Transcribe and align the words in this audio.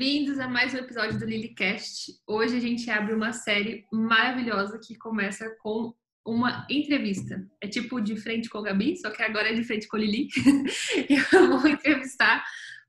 Bem-vindos 0.00 0.38
a 0.38 0.48
mais 0.48 0.72
um 0.72 0.78
episódio 0.78 1.18
do 1.18 1.26
LilyCast. 1.26 2.22
Hoje 2.26 2.56
a 2.56 2.58
gente 2.58 2.90
abre 2.90 3.12
uma 3.12 3.34
série 3.34 3.84
maravilhosa 3.92 4.80
que 4.82 4.96
começa 4.96 5.54
com 5.62 5.92
uma 6.24 6.66
entrevista. 6.70 7.46
É 7.60 7.68
tipo 7.68 8.00
de 8.00 8.16
frente 8.16 8.48
com 8.48 8.56
a 8.56 8.62
Gabi, 8.62 8.96
só 8.96 9.10
que 9.10 9.22
agora 9.22 9.50
é 9.50 9.52
de 9.52 9.62
frente 9.62 9.86
com 9.86 9.98
a 9.98 10.00
Lili. 10.00 10.28
Eu 11.30 11.50
vou 11.50 11.68
entrevistar 11.68 12.42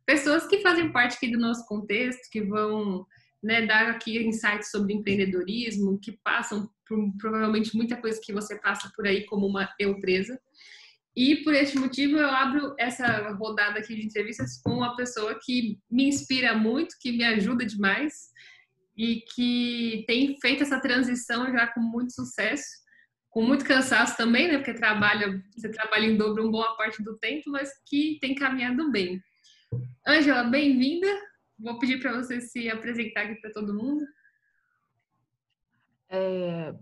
pessoas 0.05 0.47
que 0.47 0.61
fazem 0.61 0.89
parte 0.89 1.17
aqui 1.17 1.29
do 1.29 1.38
nosso 1.38 1.66
contexto, 1.66 2.29
que 2.31 2.43
vão 2.43 3.05
né, 3.43 3.66
dar 3.66 3.89
aqui 3.89 4.17
insights 4.25 4.71
sobre 4.71 4.93
empreendedorismo, 4.93 5.99
que 5.99 6.13
passam 6.23 6.70
por 6.88 6.98
provavelmente 7.20 7.75
muita 7.75 7.98
coisa 7.98 8.21
que 8.23 8.31
você 8.31 8.57
passa 8.57 8.89
por 8.95 9.05
aí 9.05 9.25
como 9.25 9.45
uma 9.45 9.67
empresa. 9.77 10.39
E 11.15 11.38
por 11.43 11.53
este 11.53 11.77
motivo 11.77 12.17
eu 12.17 12.29
abro 12.29 12.73
essa 12.79 13.31
rodada 13.33 13.79
aqui 13.79 13.95
de 13.95 14.05
entrevistas 14.05 14.61
com 14.63 14.71
uma 14.71 14.95
pessoa 14.95 15.38
que 15.43 15.77
me 15.89 16.05
inspira 16.05 16.55
muito, 16.55 16.95
que 16.99 17.11
me 17.11 17.23
ajuda 17.23 17.65
demais 17.65 18.29
e 18.97 19.21
que 19.33 20.05
tem 20.07 20.39
feito 20.39 20.63
essa 20.63 20.79
transição 20.79 21.52
já 21.52 21.67
com 21.67 21.81
muito 21.81 22.13
sucesso, 22.13 22.66
com 23.29 23.41
muito 23.41 23.66
cansaço 23.66 24.16
também, 24.16 24.47
né? 24.47 24.57
Porque 24.57 24.73
trabalha, 24.73 25.41
você 25.55 25.69
trabalha 25.69 26.05
em 26.05 26.16
dobro 26.16 26.43
uma 26.43 26.52
boa 26.52 26.77
parte 26.77 27.03
do 27.03 27.17
tempo, 27.17 27.49
mas 27.52 27.69
que 27.88 28.17
tem 28.21 28.33
caminhado 28.33 28.89
bem. 28.89 29.21
Ângela, 30.07 30.43
bem-vinda. 30.43 31.07
Vou 31.59 31.77
pedir 31.77 31.99
para 31.99 32.13
você 32.13 32.39
se 32.41 32.69
apresentar 32.69 33.23
aqui 33.23 33.35
para 33.41 33.52
todo 33.52 33.73
mundo. 33.73 34.05
É, 36.13 36.73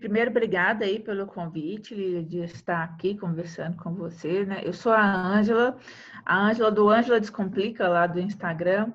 primeiro, 0.00 0.30
obrigada 0.30 0.86
aí 0.86 0.98
pelo 0.98 1.26
convite 1.26 2.22
de 2.22 2.38
estar 2.38 2.82
aqui 2.82 3.14
conversando 3.14 3.76
com 3.76 3.94
você, 3.94 4.46
né? 4.46 4.62
Eu 4.64 4.72
sou 4.72 4.90
a 4.90 5.04
Ângela, 5.04 5.76
a 6.24 6.46
Ângela 6.48 6.70
do 6.70 6.88
Ângela 6.88 7.20
Descomplica, 7.20 7.86
lá 7.86 8.06
do 8.06 8.18
Instagram, 8.18 8.90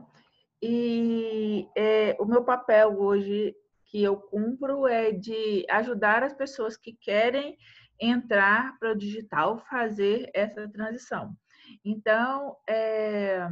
e 0.59 1.67
é, 1.77 2.17
o 2.19 2.25
meu 2.25 2.44
papel 2.44 2.99
hoje 2.99 3.55
que 3.85 4.03
eu 4.03 4.17
cumpro 4.17 4.88
é 4.88 5.11
de 5.11 5.66
ajudar 5.69 6.23
as 6.23 6.33
pessoas 6.33 6.75
que 6.75 6.94
querem 6.94 7.55
entrar 8.01 8.75
para 8.79 8.94
o 8.94 8.97
digital 8.97 9.59
fazer 9.69 10.31
essa 10.33 10.67
transição. 10.67 11.35
Então, 11.85 12.57
é, 12.67 13.47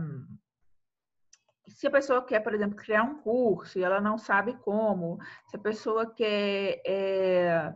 se 1.77 1.85
a 1.85 1.91
pessoa 1.91 2.25
quer, 2.25 2.39
por 2.39 2.55
exemplo, 2.55 2.75
criar 2.75 3.03
um 3.03 3.19
curso 3.19 3.77
e 3.77 3.83
ela 3.83 4.01
não 4.01 4.17
sabe 4.17 4.57
como, 4.63 5.19
se 5.45 5.57
a 5.57 5.59
pessoa 5.59 6.11
quer 6.11 6.81
é, 6.83 7.71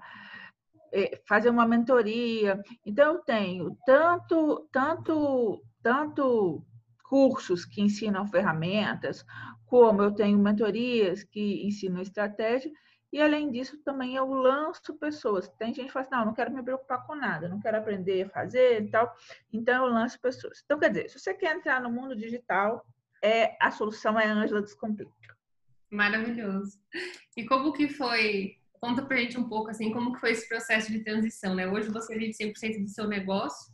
é, 0.92 1.22
fazer 1.28 1.52
uma 1.52 1.68
mentoria, 1.68 2.60
então 2.84 3.14
eu 3.14 3.20
tenho 3.20 3.78
tanto, 3.86 4.68
tanto, 4.72 5.64
tanto 5.84 6.66
cursos 7.04 7.64
que 7.64 7.80
ensinam 7.80 8.26
ferramentas, 8.26 9.24
como 9.68 10.02
eu 10.02 10.12
tenho 10.12 10.40
mentorias 10.40 11.24
que 11.24 11.64
ensinam 11.68 12.02
estratégia, 12.02 12.72
e 13.14 13.22
além 13.22 13.52
disso, 13.52 13.78
também 13.84 14.16
eu 14.16 14.26
lanço 14.26 14.96
pessoas. 14.96 15.48
Tem 15.60 15.76
gente 15.76 15.88
que 15.88 15.94
fala 15.94 16.06
assim, 16.06 16.16
não, 16.16 16.26
não 16.26 16.34
quero 16.34 16.52
me 16.52 16.64
preocupar 16.64 17.06
com 17.06 17.14
nada, 17.14 17.48
não 17.48 17.60
quero 17.60 17.78
aprender 17.78 18.24
a 18.24 18.30
fazer 18.30 18.82
e 18.82 18.88
tal. 18.90 19.14
Então, 19.54 19.86
eu 19.86 19.94
lanço 19.94 20.20
pessoas. 20.20 20.64
Então, 20.66 20.80
quer 20.80 20.90
dizer, 20.90 21.10
se 21.10 21.20
você 21.20 21.34
quer 21.36 21.56
entrar 21.56 21.82
no 21.82 21.92
mundo 21.92 22.16
digital, 22.16 22.84
é 23.22 23.56
a 23.60 23.72
solução 23.72 24.20
é 24.20 24.26
a 24.26 24.34
Ângela 24.34 24.62
Descomplica. 24.62 25.12
Maravilhoso. 25.92 26.80
E 27.36 27.46
como 27.46 27.74
que 27.74 27.90
foi? 27.90 28.58
Conta 28.80 29.04
pra 29.04 29.18
gente 29.18 29.38
um 29.38 29.48
pouco 29.48 29.70
assim, 29.70 29.92
como 29.92 30.14
que 30.14 30.20
foi 30.20 30.32
esse 30.32 30.48
processo 30.48 30.92
de 30.92 31.04
transição, 31.04 31.54
né? 31.54 31.68
Hoje 31.68 31.90
você 31.90 32.18
vive 32.18 32.34
100% 32.34 32.84
do 32.84 32.90
seu 32.90 33.08
negócio, 33.08 33.72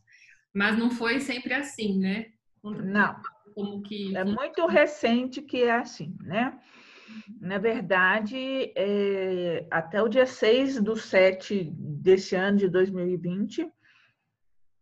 mas 0.53 0.77
não 0.77 0.91
foi 0.91 1.19
sempre 1.19 1.53
assim, 1.53 1.99
né? 1.99 2.31
Conta 2.61 2.81
não. 2.81 3.21
Como 3.53 3.81
que 3.81 4.15
É 4.15 4.23
muito 4.23 4.65
recente 4.67 5.41
que 5.41 5.63
é 5.63 5.77
assim, 5.77 6.15
né? 6.21 6.59
Na 7.39 7.57
verdade, 7.57 8.73
é, 8.75 9.65
até 9.71 10.01
o 10.01 10.07
dia 10.07 10.25
6 10.25 10.81
do 10.81 10.95
7 10.95 11.71
desse 11.73 12.35
ano 12.35 12.57
de 12.57 12.67
2020, 12.67 13.71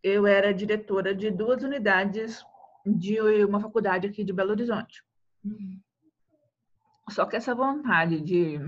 eu 0.01 0.25
era 0.25 0.53
diretora 0.53 1.13
de 1.13 1.29
duas 1.29 1.63
unidades 1.63 2.43
de 2.85 3.19
uma 3.45 3.59
faculdade 3.59 4.07
aqui 4.07 4.23
de 4.23 4.33
Belo 4.33 4.51
Horizonte. 4.51 5.03
Uhum. 5.43 5.79
Só 7.09 7.25
que 7.25 7.35
essa 7.35 7.55
vontade 7.55 8.21
de 8.21 8.59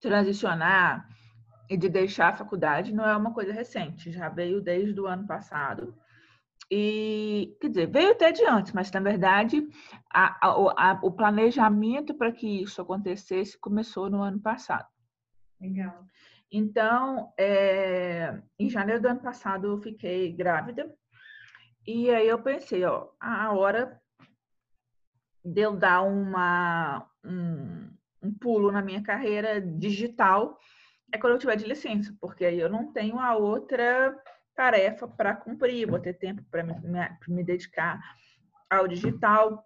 transicionar 0.00 1.08
e 1.68 1.76
de 1.76 1.88
deixar 1.88 2.28
a 2.28 2.36
faculdade 2.36 2.92
não 2.92 3.06
é 3.06 3.16
uma 3.16 3.32
coisa 3.32 3.52
recente, 3.52 4.10
já 4.10 4.28
veio 4.28 4.60
desde 4.60 5.00
o 5.00 5.06
ano 5.06 5.26
passado. 5.26 5.94
E, 6.70 7.56
quer 7.60 7.68
dizer, 7.68 7.90
veio 7.90 8.12
até 8.12 8.30
de 8.30 8.44
antes, 8.44 8.72
mas 8.72 8.90
na 8.92 9.00
verdade 9.00 9.68
a, 10.12 10.48
a, 10.48 10.90
a, 10.90 11.00
o 11.02 11.10
planejamento 11.10 12.14
para 12.14 12.30
que 12.30 12.62
isso 12.62 12.80
acontecesse 12.80 13.58
começou 13.58 14.08
no 14.08 14.22
ano 14.22 14.40
passado. 14.40 14.86
Legal. 15.60 16.04
Então, 16.52 17.32
é, 17.38 18.40
em 18.58 18.68
janeiro 18.68 19.00
do 19.00 19.08
ano 19.08 19.20
passado, 19.20 19.68
eu 19.68 19.78
fiquei 19.78 20.32
grávida 20.32 20.92
e 21.86 22.10
aí 22.10 22.28
eu 22.28 22.42
pensei, 22.42 22.84
ó, 22.84 23.08
a 23.18 23.52
hora 23.52 24.00
de 25.44 25.60
eu 25.60 25.76
dar 25.76 26.02
uma, 26.02 27.08
um, 27.24 27.90
um 28.22 28.34
pulo 28.34 28.70
na 28.70 28.82
minha 28.82 29.02
carreira 29.02 29.60
digital 29.60 30.58
é 31.12 31.18
quando 31.18 31.34
eu 31.34 31.38
tiver 31.38 31.56
de 31.56 31.66
licença, 31.66 32.14
porque 32.20 32.44
aí 32.44 32.58
eu 32.60 32.68
não 32.68 32.92
tenho 32.92 33.18
a 33.18 33.36
outra 33.36 34.16
tarefa 34.54 35.08
para 35.08 35.34
cumprir, 35.34 35.88
vou 35.88 35.98
ter 35.98 36.14
tempo 36.14 36.42
para 36.50 36.62
me, 36.62 36.74
me, 37.28 37.44
dedicar 37.44 37.98
ao 38.68 38.86
digital. 38.86 39.64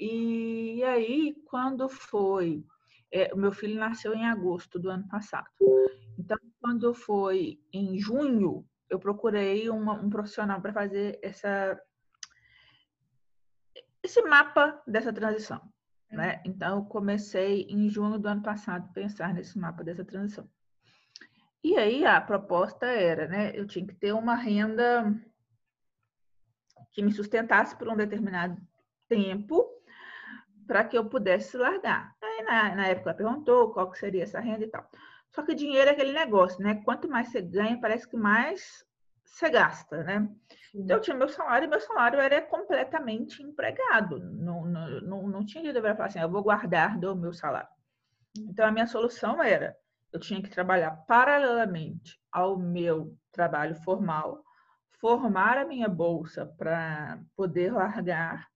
E 0.00 0.82
aí, 0.84 1.36
quando 1.46 1.88
foi. 1.88 2.64
É, 3.12 3.34
meu 3.36 3.52
filho 3.52 3.78
nasceu 3.78 4.14
em 4.14 4.24
agosto 4.24 4.78
do 4.78 4.88
ano 4.88 5.06
passado. 5.06 5.46
Então, 6.18 6.38
quando 6.60 6.94
foi 6.94 7.60
em 7.72 7.98
junho, 7.98 8.64
eu 8.92 8.98
procurei 8.98 9.70
uma, 9.70 9.94
um 9.94 10.10
profissional 10.10 10.60
para 10.60 10.70
fazer 10.70 11.18
essa, 11.22 11.80
esse 14.02 14.20
mapa 14.20 14.82
dessa 14.86 15.10
transição. 15.10 15.62
Né? 16.10 16.34
Uhum. 16.34 16.42
Então, 16.44 16.76
eu 16.76 16.84
comecei 16.84 17.62
em 17.70 17.88
junho 17.88 18.18
do 18.18 18.28
ano 18.28 18.42
passado 18.42 18.84
a 18.84 18.92
pensar 18.92 19.32
nesse 19.32 19.58
mapa 19.58 19.82
dessa 19.82 20.04
transição. 20.04 20.46
E 21.64 21.78
aí 21.78 22.04
a 22.04 22.20
proposta 22.20 22.86
era, 22.86 23.26
né? 23.28 23.52
Eu 23.54 23.66
tinha 23.66 23.86
que 23.86 23.94
ter 23.94 24.12
uma 24.12 24.34
renda 24.34 25.14
que 26.90 27.00
me 27.02 27.12
sustentasse 27.12 27.74
por 27.76 27.88
um 27.88 27.96
determinado 27.96 28.60
tempo 29.08 29.64
para 30.66 30.84
que 30.84 30.98
eu 30.98 31.08
pudesse 31.08 31.56
largar. 31.56 32.14
Aí 32.20 32.42
na, 32.42 32.74
na 32.74 32.86
época 32.88 33.10
ela 33.10 33.16
perguntou 33.16 33.72
qual 33.72 33.90
que 33.90 33.98
seria 33.98 34.24
essa 34.24 34.40
renda 34.40 34.64
e 34.64 34.68
tal. 34.68 34.86
Só 35.34 35.42
que 35.42 35.54
dinheiro 35.54 35.88
é 35.88 35.92
aquele 35.92 36.12
negócio, 36.12 36.62
né? 36.62 36.82
Quanto 36.84 37.08
mais 37.08 37.28
você 37.28 37.40
ganha, 37.40 37.80
parece 37.80 38.08
que 38.08 38.16
mais 38.16 38.84
você 39.24 39.48
gasta, 39.48 40.02
né? 40.04 40.28
Então, 40.74 40.96
eu 40.96 41.00
tinha 41.00 41.16
meu 41.16 41.28
salário 41.28 41.66
e 41.66 41.70
meu 41.70 41.80
salário 41.80 42.20
era 42.20 42.40
completamente 42.42 43.42
empregado. 43.42 44.18
Não, 44.18 44.64
não, 44.64 45.00
não, 45.00 45.28
não 45.28 45.46
tinha 45.46 45.72
de 45.72 45.80
falar 45.80 46.06
assim, 46.06 46.20
eu 46.20 46.30
vou 46.30 46.42
guardar 46.42 46.98
do 46.98 47.16
meu 47.16 47.32
salário. 47.32 47.68
Então, 48.36 48.66
a 48.66 48.72
minha 48.72 48.86
solução 48.86 49.42
era, 49.42 49.76
eu 50.12 50.20
tinha 50.20 50.42
que 50.42 50.50
trabalhar 50.50 50.90
paralelamente 51.06 52.20
ao 52.30 52.58
meu 52.58 53.16
trabalho 53.30 53.74
formal, 53.76 54.42
formar 55.00 55.58
a 55.58 55.64
minha 55.66 55.88
bolsa 55.88 56.46
para 56.58 57.20
poder 57.34 57.72
largar 57.72 58.46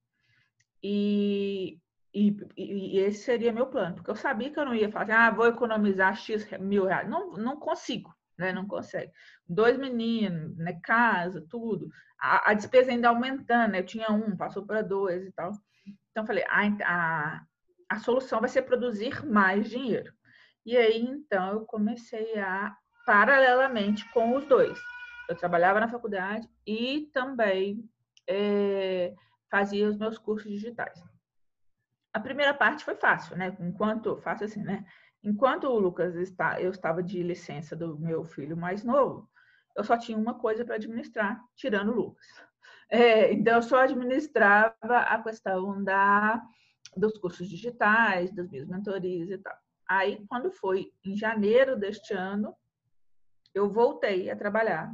e 0.83 1.79
e, 2.17 2.35
e, 2.57 2.99
esse 2.99 3.25
seria 3.25 3.53
meu 3.53 3.67
plano, 3.67 3.97
porque 3.97 4.11
eu 4.11 4.17
sabia 4.17 4.51
que 4.51 4.59
eu 4.59 4.65
não 4.65 4.75
ia 4.75 4.91
fazer, 4.91 5.13
ah, 5.13 5.31
vou 5.31 5.47
economizar 5.47 6.17
X 6.17 6.49
mil 6.59 6.87
reais. 6.87 7.07
Não, 7.07 7.33
não 7.33 7.61
consigo, 7.61 8.11
né? 8.39 8.55
Não 8.55 8.67
consegue. 8.67 9.13
Dois 9.47 9.77
meninos, 9.77 10.57
né? 10.57 10.81
Casa, 10.83 11.45
tudo. 11.51 11.91
A, 12.19 12.53
a 12.53 12.55
despesa 12.55 12.91
ainda 12.91 13.11
aumentando, 13.11 13.73
né? 13.73 13.81
Eu 13.81 13.85
tinha 13.85 14.11
um, 14.11 14.35
passou 14.35 14.65
para 14.65 14.81
dois 14.81 15.27
e 15.27 15.33
tal. 15.33 15.53
Então, 16.11 16.25
falei, 16.25 16.43
a, 16.49 16.63
a, 16.85 17.43
a 17.91 17.99
solução 17.99 18.41
vai 18.41 18.49
ser 18.49 18.63
produzir 18.63 19.23
mais 19.27 19.69
dinheiro. 19.69 20.11
E 20.65 20.75
aí, 20.75 21.03
então, 21.03 21.53
eu 21.53 21.67
comecei 21.67 22.39
a, 22.39 22.75
paralelamente 23.05 24.11
com 24.13 24.35
os 24.35 24.47
dois. 24.47 24.79
Eu 25.29 25.37
trabalhava 25.37 25.81
na 25.81 25.89
faculdade 25.89 26.49
e 26.67 27.11
também 27.13 27.85
é, 28.27 29.13
fazia 29.51 29.87
os 29.87 29.99
meus 29.99 30.17
cursos 30.17 30.51
digitais 30.51 30.99
a 32.17 32.21
primeira 32.21 32.55
parte 32.55 32.83
foi 32.83 32.95
fácil, 32.95 33.37
né? 33.37 33.55
Enquanto, 33.61 34.17
fácil 34.23 34.47
assim, 34.47 34.63
né? 34.63 34.87
Enquanto 35.23 35.65
o 35.65 35.79
Lucas 35.79 36.15
está, 36.15 36.59
eu 36.59 36.71
estava 36.71 37.03
de 37.03 37.23
licença 37.23 37.77
do 37.77 37.99
meu 37.99 38.25
filho 38.25 38.57
mais 38.57 38.83
novo, 38.83 39.29
eu 39.77 39.85
só 39.85 39.99
tinha 39.99 40.17
uma 40.17 40.33
coisa 40.33 40.65
para 40.65 40.77
administrar, 40.77 41.39
tirando 41.55 41.93
o 41.93 41.95
Lucas. 41.95 42.27
É, 42.89 43.35
então, 43.35 43.57
eu 43.57 43.63
só 43.63 43.81
administrava 43.81 44.75
a 44.81 45.23
questão 45.23 45.85
da, 45.85 46.43
dos 46.97 47.19
cursos 47.19 47.47
digitais, 47.51 48.33
das 48.33 48.49
minhas 48.49 48.67
mentorias 48.67 49.29
e 49.29 49.37
tal. 49.37 49.57
Aí, 49.87 50.25
quando 50.27 50.51
foi 50.51 50.93
em 51.05 51.15
janeiro 51.15 51.77
deste 51.77 52.15
ano, 52.15 52.55
eu 53.53 53.69
voltei 53.69 54.31
a 54.31 54.37
trabalhar 54.37 54.91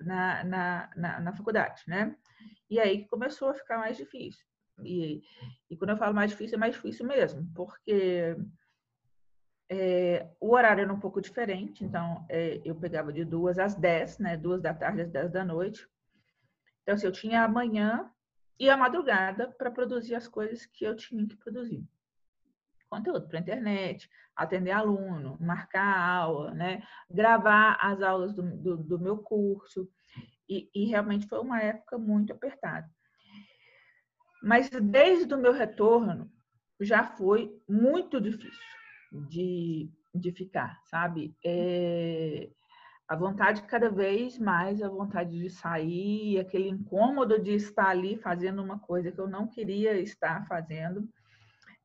na, 0.00 0.42
na, 0.44 0.90
na, 0.96 1.20
na 1.20 1.32
faculdade, 1.34 1.82
né? 1.86 2.16
E 2.70 2.80
aí 2.80 3.06
começou 3.08 3.50
a 3.50 3.54
ficar 3.54 3.76
mais 3.76 3.98
difícil 3.98 4.46
E, 4.82 5.22
e 5.70 5.76
quando 5.76 5.90
eu 5.90 5.96
falo 5.96 6.14
mais 6.14 6.30
difícil, 6.30 6.56
é 6.56 6.60
mais 6.60 6.74
difícil 6.74 7.06
mesmo, 7.06 7.48
porque 7.54 8.36
é, 9.68 10.28
o 10.40 10.54
horário 10.54 10.82
era 10.82 10.92
um 10.92 11.00
pouco 11.00 11.20
diferente, 11.20 11.84
então 11.84 12.24
é, 12.28 12.60
eu 12.64 12.74
pegava 12.74 13.12
de 13.12 13.24
duas 13.24 13.58
às 13.58 13.74
dez, 13.74 14.18
né? 14.18 14.36
Duas 14.36 14.62
da 14.62 14.72
tarde 14.72 15.02
às 15.02 15.10
dez 15.10 15.30
da 15.30 15.44
noite. 15.44 15.88
Então, 16.82 16.94
assim, 16.94 17.06
eu 17.06 17.12
tinha 17.12 17.42
a 17.42 17.48
manhã 17.48 18.10
e 18.58 18.70
a 18.70 18.76
madrugada 18.76 19.48
para 19.58 19.70
produzir 19.70 20.14
as 20.14 20.28
coisas 20.28 20.64
que 20.66 20.84
eu 20.84 20.94
tinha 20.94 21.26
que 21.26 21.36
produzir. 21.36 21.84
Conteúdo 22.88 23.26
para 23.26 23.40
internet, 23.40 24.08
atender 24.36 24.70
aluno, 24.70 25.36
marcar 25.40 25.96
a 25.96 26.08
aula, 26.14 26.54
né? 26.54 26.82
Gravar 27.10 27.76
as 27.80 28.00
aulas 28.00 28.32
do, 28.32 28.42
do, 28.42 28.76
do 28.76 28.98
meu 28.98 29.18
curso. 29.18 29.90
E, 30.48 30.70
e 30.72 30.84
realmente 30.86 31.26
foi 31.26 31.40
uma 31.40 31.60
época 31.60 31.98
muito 31.98 32.32
apertada. 32.32 32.88
Mas 34.46 34.70
desde 34.70 35.34
o 35.34 35.38
meu 35.38 35.52
retorno 35.52 36.30
já 36.80 37.02
foi 37.02 37.60
muito 37.68 38.20
difícil 38.20 38.62
de, 39.28 39.90
de 40.14 40.30
ficar, 40.30 40.80
sabe? 40.84 41.34
É, 41.44 42.48
a 43.08 43.16
vontade 43.16 43.62
cada 43.62 43.90
vez 43.90 44.38
mais, 44.38 44.80
a 44.80 44.88
vontade 44.88 45.36
de 45.36 45.50
sair, 45.50 46.38
aquele 46.38 46.68
incômodo 46.68 47.42
de 47.42 47.56
estar 47.56 47.88
ali 47.88 48.16
fazendo 48.18 48.62
uma 48.62 48.78
coisa 48.78 49.10
que 49.10 49.18
eu 49.18 49.26
não 49.26 49.48
queria 49.48 49.98
estar 49.98 50.46
fazendo. 50.46 51.08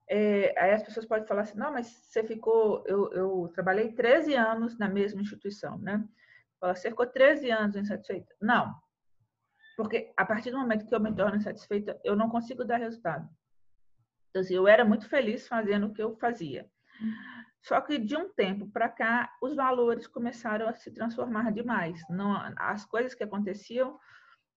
É, 0.08 0.54
aí 0.56 0.72
as 0.74 0.84
pessoas 0.84 1.08
podem 1.08 1.26
falar 1.28 1.42
assim, 1.42 1.58
não, 1.58 1.74
mas 1.74 1.88
você 1.88 2.24
ficou, 2.24 2.84
eu, 2.86 3.12
eu 3.12 3.52
trabalhei 3.56 3.92
13 3.92 4.36
anos 4.36 4.78
na 4.78 4.88
mesma 4.88 5.20
instituição, 5.20 5.80
né? 5.80 6.08
Você 6.62 6.92
ficou 6.92 7.08
13 7.08 7.50
anos 7.50 7.76
insatisfeita? 7.76 8.36
Não, 8.40 8.72
porque 9.82 10.14
a 10.16 10.26
partir 10.26 10.52
do 10.52 10.60
momento 10.60 10.86
que 10.86 10.94
eu 10.94 11.00
me 11.00 11.14
torno 11.14 11.38
insatisfeita, 11.38 12.00
eu 12.04 12.16
não 12.16 12.30
consigo 12.30 12.64
dar 12.64 12.78
resultado. 12.78 13.28
Então, 14.30 14.42
assim, 14.42 14.54
eu 14.54 14.68
era 14.68 14.86
muito 14.86 15.10
feliz 15.10 15.48
fazendo 15.48 15.88
o 15.88 15.94
que 15.94 16.02
eu 16.02 16.16
fazia. 16.18 16.70
Só 17.62 17.82
que 17.82 17.98
de 17.98 18.16
um 18.16 18.30
tempo 18.30 18.70
para 18.70 18.90
cá, 18.90 19.32
os 19.42 19.56
valores 19.56 20.08
começaram 20.08 20.68
a 20.68 20.74
se 20.74 20.92
transformar 20.92 21.52
demais. 21.52 22.00
Não, 22.10 22.32
as 22.58 22.86
coisas 22.86 23.14
que 23.14 23.24
aconteciam 23.24 24.00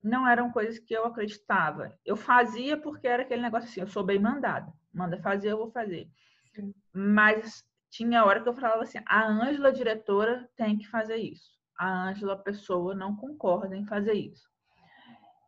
não 0.03 0.29
eram 0.29 0.53
coisas 0.53 0.79
que 0.79 0.95
eu 0.95 1.07
acreditava. 1.07 1.99
Eu 2.05 2.17
fazia 2.17 2.77
porque 2.77 3.09
era 3.09 3.23
aquele 3.23 3.43
negócio 3.43 3.69
assim, 3.69 3.81
eu 3.81 3.89
sou 3.89 4.05
bem 4.05 4.19
mandada. 4.19 4.73
Manda 4.93 5.21
fazer, 5.23 5.53
eu 5.53 5.59
vou 5.59 5.71
fazer. 5.71 6.09
Sim. 6.55 6.75
Mas 6.93 7.65
tinha 7.91 8.25
hora 8.25 8.43
que 8.43 8.49
eu 8.49 8.55
falava 8.55 8.83
assim, 8.83 8.99
a 9.07 9.27
Ângela 9.27 9.73
diretora 9.73 10.49
tem 10.57 10.77
que 10.77 10.87
fazer 10.89 11.17
isso. 11.17 11.51
A 11.79 12.09
Ângela 12.09 12.37
pessoa 12.37 12.95
não 12.95 13.17
concorda 13.17 13.75
em 13.77 13.87
fazer 13.87 14.13
isso. 14.13 14.54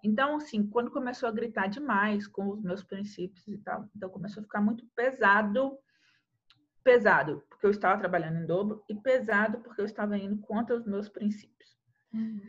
Então, 0.07 0.37
assim, 0.37 0.65
quando 0.65 0.91
começou 0.93 1.29
a 1.29 1.33
gritar 1.33 1.67
demais 1.67 2.29
com 2.29 2.49
os 2.49 2.63
meus 2.63 2.85
princípios 2.85 3.47
e 3.49 3.59
tal, 3.59 3.89
então 3.95 4.09
começou 4.09 4.41
a 4.41 4.45
ficar 4.45 4.61
muito 4.61 4.87
pesado 4.95 5.77
pesado 6.85 7.45
porque 7.49 7.67
eu 7.67 7.73
estava 7.73 7.99
trabalhando 7.99 8.39
em 8.39 8.47
dobro 8.47 8.85
e 8.89 8.95
pesado 8.95 9.59
porque 9.59 9.81
eu 9.81 9.85
estava 9.85 10.17
indo 10.17 10.39
contra 10.39 10.77
os 10.77 10.87
meus 10.87 11.09
princípios. 11.09 11.77
Uhum. 12.15 12.41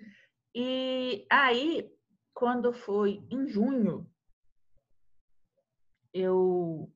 E 0.54 1.26
aí, 1.32 1.92
quando 2.36 2.72
foi 2.72 3.26
em 3.32 3.48
junho, 3.48 4.08
eu 6.14 6.94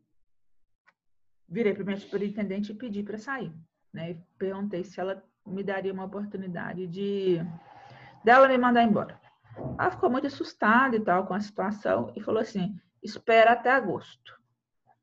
virei 1.50 1.74
para 1.74 1.84
minha 1.84 1.98
superintendente 1.98 2.72
e 2.72 2.76
pedi 2.76 3.02
para 3.02 3.18
sair. 3.18 3.52
Né? 3.92 4.22
Perguntei 4.38 4.84
se 4.84 5.00
ela 5.00 5.24
me 5.44 5.64
daria 5.64 5.92
uma 5.92 6.06
oportunidade 6.06 6.86
de 6.86 7.40
dela 8.24 8.48
me 8.48 8.58
mandar 8.60 8.84
embora. 8.84 9.21
Ela 9.58 9.92
ficou 9.92 10.10
muito 10.10 10.28
assustada 10.28 10.96
e 10.96 11.00
tal 11.00 11.26
com 11.26 11.34
a 11.34 11.40
situação 11.40 12.12
e 12.16 12.22
falou 12.22 12.42
assim: 12.42 12.80
espera 13.04 13.54
até 13.54 13.72
agosto. 13.72 14.40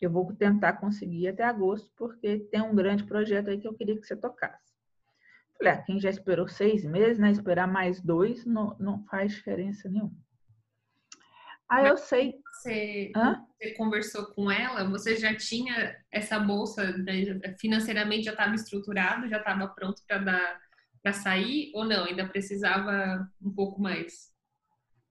Eu 0.00 0.10
vou 0.10 0.32
tentar 0.34 0.74
conseguir 0.74 1.28
até 1.28 1.42
agosto, 1.42 1.90
porque 1.96 2.38
tem 2.50 2.62
um 2.62 2.74
grande 2.74 3.04
projeto 3.04 3.50
aí 3.50 3.58
que 3.58 3.66
eu 3.66 3.74
queria 3.74 3.98
que 3.98 4.06
você 4.06 4.16
tocasse. 4.16 4.68
Falei, 5.56 5.72
ah, 5.72 5.82
quem 5.82 5.98
já 5.98 6.08
esperou 6.08 6.46
seis 6.46 6.84
meses, 6.84 7.18
né? 7.18 7.32
Esperar 7.32 7.66
mais 7.66 8.00
dois 8.00 8.44
não, 8.44 8.76
não 8.78 9.04
faz 9.06 9.32
diferença 9.32 9.88
nenhuma. 9.88 10.14
Aí 11.68 11.82
Mas 11.82 11.90
eu 11.90 11.96
sei. 11.96 12.34
Você, 12.54 13.12
você, 13.12 13.74
conversou 13.74 14.26
com 14.26 14.50
ela, 14.50 14.88
você 14.88 15.16
já 15.16 15.36
tinha 15.36 15.96
essa 16.10 16.38
bolsa, 16.38 16.96
né, 16.98 17.22
financeiramente 17.60 18.24
já 18.24 18.30
estava 18.30 18.54
estruturado, 18.54 19.28
já 19.28 19.38
estava 19.38 19.68
pronto 19.68 20.02
para 20.06 20.18
dar 20.18 20.68
para 21.02 21.12
sair 21.12 21.70
ou 21.74 21.84
não? 21.84 22.04
Ainda 22.04 22.26
precisava 22.26 23.28
um 23.40 23.52
pouco 23.52 23.80
mais? 23.80 24.32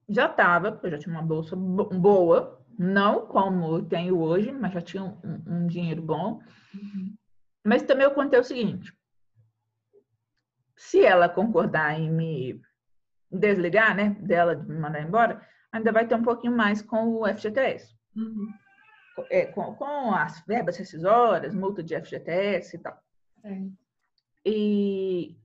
Já 0.08 0.26
estava, 0.26 0.80
eu 0.82 0.90
já 0.90 0.98
tinha 0.98 1.14
uma 1.14 1.22
bolsa 1.22 1.54
boa, 1.54 2.64
não 2.78 3.26
como 3.26 3.76
eu 3.76 3.84
tenho 3.84 4.18
hoje, 4.18 4.52
mas 4.52 4.72
já 4.72 4.80
tinha 4.80 5.04
um, 5.04 5.18
um 5.46 5.66
dinheiro 5.66 6.00
bom. 6.00 6.40
Uhum. 6.74 7.14
Mas 7.64 7.82
também 7.82 8.04
eu 8.04 8.12
contei 8.12 8.38
o 8.38 8.44
seguinte: 8.44 8.92
se 10.76 11.04
ela 11.04 11.28
concordar 11.28 11.98
em 11.98 12.10
me 12.10 12.62
desligar, 13.30 13.94
né, 13.94 14.16
dela 14.20 14.56
de 14.56 14.66
me 14.66 14.78
mandar 14.78 15.02
embora, 15.02 15.46
ainda 15.72 15.92
vai 15.92 16.06
ter 16.06 16.14
um 16.14 16.22
pouquinho 16.22 16.56
mais 16.56 16.80
com 16.80 17.16
o 17.16 17.26
FGTS. 17.26 17.94
Uhum. 18.16 18.48
É, 19.30 19.46
com, 19.46 19.74
com, 19.74 20.14
as 20.14 20.40
verbas 20.46 20.76
rescisórias, 20.76 21.52
multa 21.52 21.82
de 21.82 22.00
FGTS 22.00 22.76
e 22.76 22.78
tal. 22.78 22.96
É. 23.44 23.62
E, 24.46 25.36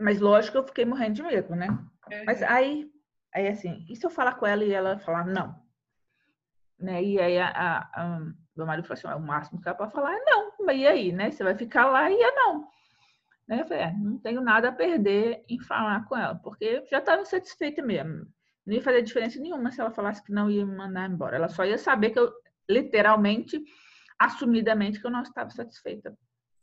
mas 0.00 0.20
lógico 0.20 0.52
que 0.52 0.58
eu 0.58 0.66
fiquei 0.66 0.84
morrendo 0.84 1.14
de 1.14 1.22
medo, 1.22 1.54
né? 1.54 1.68
É. 2.10 2.24
Mas 2.24 2.42
aí, 2.42 2.90
aí 3.34 3.48
assim, 3.48 3.86
e 3.88 3.96
se 3.96 4.04
eu 4.06 4.10
falar 4.10 4.34
com 4.34 4.46
ela 4.46 4.64
e 4.64 4.72
ela 4.72 4.98
falar 4.98 5.26
não? 5.26 5.60
Né? 6.78 7.02
E 7.02 7.20
aí 7.20 7.38
a, 7.38 7.48
a, 7.48 7.78
a 7.94 8.20
meu 8.56 8.66
marido 8.66 8.86
falou 8.86 8.98
assim, 8.98 9.22
o 9.22 9.26
máximo 9.26 9.60
que 9.60 9.68
ela 9.68 9.76
pode 9.76 9.92
falar 9.92 10.14
é 10.14 10.24
não. 10.24 10.70
E 10.70 10.86
aí, 10.86 11.12
né? 11.12 11.30
Você 11.30 11.42
vai 11.42 11.54
ficar 11.54 11.86
lá 11.86 12.10
e 12.10 12.20
é 12.20 12.34
não. 12.34 12.68
Né? 13.48 13.62
Eu 13.62 13.66
falei, 13.66 13.84
é, 13.84 13.92
não 13.92 14.18
tenho 14.18 14.40
nada 14.40 14.68
a 14.68 14.72
perder 14.72 15.44
em 15.48 15.58
falar 15.60 16.04
com 16.06 16.16
ela, 16.16 16.34
porque 16.34 16.84
já 16.90 16.98
estava 16.98 17.22
insatisfeita 17.22 17.82
mesmo. 17.82 18.26
Não 18.66 18.74
ia 18.74 18.82
fazer 18.82 19.02
diferença 19.02 19.40
nenhuma 19.40 19.70
se 19.72 19.80
ela 19.80 19.90
falasse 19.90 20.22
que 20.22 20.32
não 20.32 20.50
ia 20.50 20.66
me 20.66 20.76
mandar 20.76 21.08
embora. 21.08 21.36
Ela 21.36 21.48
só 21.48 21.64
ia 21.64 21.78
saber 21.78 22.10
que 22.10 22.18
eu, 22.18 22.30
literalmente, 22.68 23.62
assumidamente, 24.18 25.00
que 25.00 25.06
eu 25.06 25.10
não 25.10 25.22
estava 25.22 25.48
satisfeita. 25.48 26.14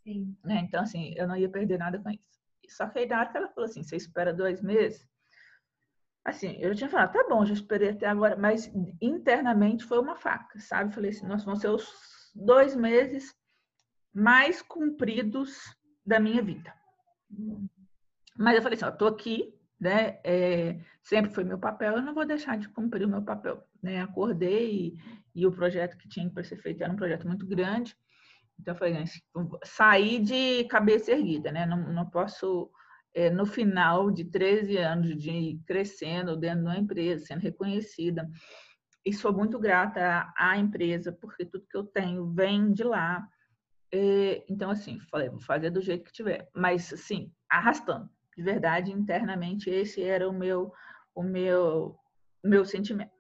Sim. 0.04 0.38
Né? 0.44 0.60
Então, 0.68 0.84
assim, 0.84 1.16
eu 1.18 1.28
não 1.28 1.36
ia 1.36 1.50
perder 1.50 1.80
nada 1.80 1.98
com 1.98 2.12
isso. 2.12 2.30
Só 2.70 2.88
que 2.88 3.00
aí, 3.00 3.08
na 3.08 3.20
hora 3.20 3.30
que 3.30 3.38
ela 3.38 3.50
falou 3.50 3.68
assim, 3.68 3.82
você 3.82 3.96
espera 3.96 4.32
dois 4.34 4.62
meses, 4.62 5.08
Assim, 6.26 6.58
eu 6.60 6.74
tinha 6.74 6.90
falado, 6.90 7.14
tá 7.14 7.24
bom, 7.30 7.46
já 7.46 7.54
esperei 7.54 7.90
até 7.90 8.08
agora, 8.08 8.36
mas 8.36 8.72
internamente 9.00 9.86
foi 9.86 10.00
uma 10.00 10.16
faca, 10.16 10.60
sabe? 10.60 10.94
Falei 10.94 11.12
assim, 11.12 11.28
nós 11.28 11.46
vão 11.46 11.56
ser 11.56 11.70
os 11.70 11.88
dois 12.34 12.76
meses 12.76 13.32
mais 14.12 14.62
compridos 14.62 15.56
da 16.04 16.20
minha 16.20 16.42
vida. 16.42 16.74
Mas 18.36 18.56
eu 18.56 18.64
falei 18.64 18.76
assim, 18.76 18.86
ó, 18.86 18.92
tô 18.92 19.06
aqui, 19.06 19.54
né? 19.80 20.20
É, 20.24 20.80
sempre 21.04 21.32
foi 21.32 21.44
meu 21.44 21.60
papel, 21.60 21.98
eu 21.98 22.02
não 22.02 22.16
vou 22.16 22.26
deixar 22.26 22.58
de 22.58 22.70
cumprir 22.70 23.06
o 23.06 23.10
meu 23.10 23.22
papel, 23.22 23.64
né? 23.84 24.02
Acordei 24.02 24.72
e, 24.72 25.42
e 25.42 25.46
o 25.46 25.52
projeto 25.52 25.96
que 25.96 26.10
tinha 26.10 26.28
para 26.30 26.44
ser 26.44 26.58
feito 26.58 26.84
era 26.84 26.92
um 26.92 26.98
projeto 26.98 27.28
muito 27.28 27.46
grande, 27.46 27.96
então 28.60 28.74
eu 28.74 28.78
falei, 28.78 28.98
assim, 28.98 29.20
sair 29.64 30.20
de 30.20 30.64
cabeça 30.66 31.12
erguida, 31.12 31.52
né? 31.52 31.66
Não, 31.66 31.78
não 31.94 32.10
posso 32.10 32.72
é, 33.16 33.30
no 33.30 33.46
final 33.46 34.12
de 34.12 34.26
13 34.26 34.78
anos 34.78 35.16
de 35.16 35.32
ir 35.32 35.60
crescendo 35.66 36.36
dentro 36.36 36.64
de 36.64 36.66
uma 36.66 36.78
empresa, 36.78 37.26
sendo 37.26 37.40
reconhecida, 37.40 38.30
e 39.06 39.14
sou 39.14 39.32
muito 39.32 39.58
grata 39.58 40.32
à 40.38 40.58
empresa, 40.58 41.14
porque 41.14 41.46
tudo 41.46 41.66
que 41.66 41.78
eu 41.78 41.86
tenho 41.86 42.28
vem 42.34 42.74
de 42.74 42.84
lá. 42.84 43.26
É, 43.92 44.44
então, 44.50 44.70
assim, 44.70 45.00
falei, 45.00 45.30
vou 45.30 45.40
fazer 45.40 45.70
do 45.70 45.82
jeito 45.82 46.04
que 46.04 46.12
tiver, 46.12 46.50
mas, 46.54 46.92
assim, 46.92 47.32
arrastando. 47.50 48.10
De 48.36 48.44
verdade, 48.44 48.92
internamente, 48.92 49.70
esse 49.70 50.04
era 50.04 50.28
o 50.28 50.34
meu, 50.34 50.74
o 51.16 51.24
meu, 51.24 51.96
meu 52.44 52.66
sentimento. 52.66 53.16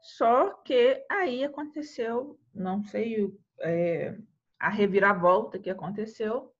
Só 0.00 0.50
que 0.62 1.04
aí 1.10 1.42
aconteceu, 1.42 2.38
não 2.54 2.84
sei, 2.84 3.34
é, 3.60 4.16
a 4.60 4.68
reviravolta 4.68 5.58
que 5.58 5.70
aconteceu, 5.70 6.53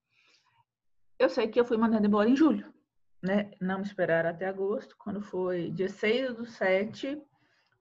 eu 1.19 1.29
sei 1.29 1.49
que 1.49 1.59
eu 1.59 1.65
fui 1.65 1.77
mandada 1.77 2.07
embora 2.07 2.29
em 2.29 2.37
julho, 2.37 2.73
né? 3.23 3.51
Não 3.61 3.79
me 3.79 3.85
esperaram 3.85 4.31
até 4.31 4.47
agosto. 4.47 4.97
Quando 4.99 5.21
foi 5.21 5.71
dia 5.71 5.89
6 5.89 6.35
do 6.35 6.47
7, 6.47 7.21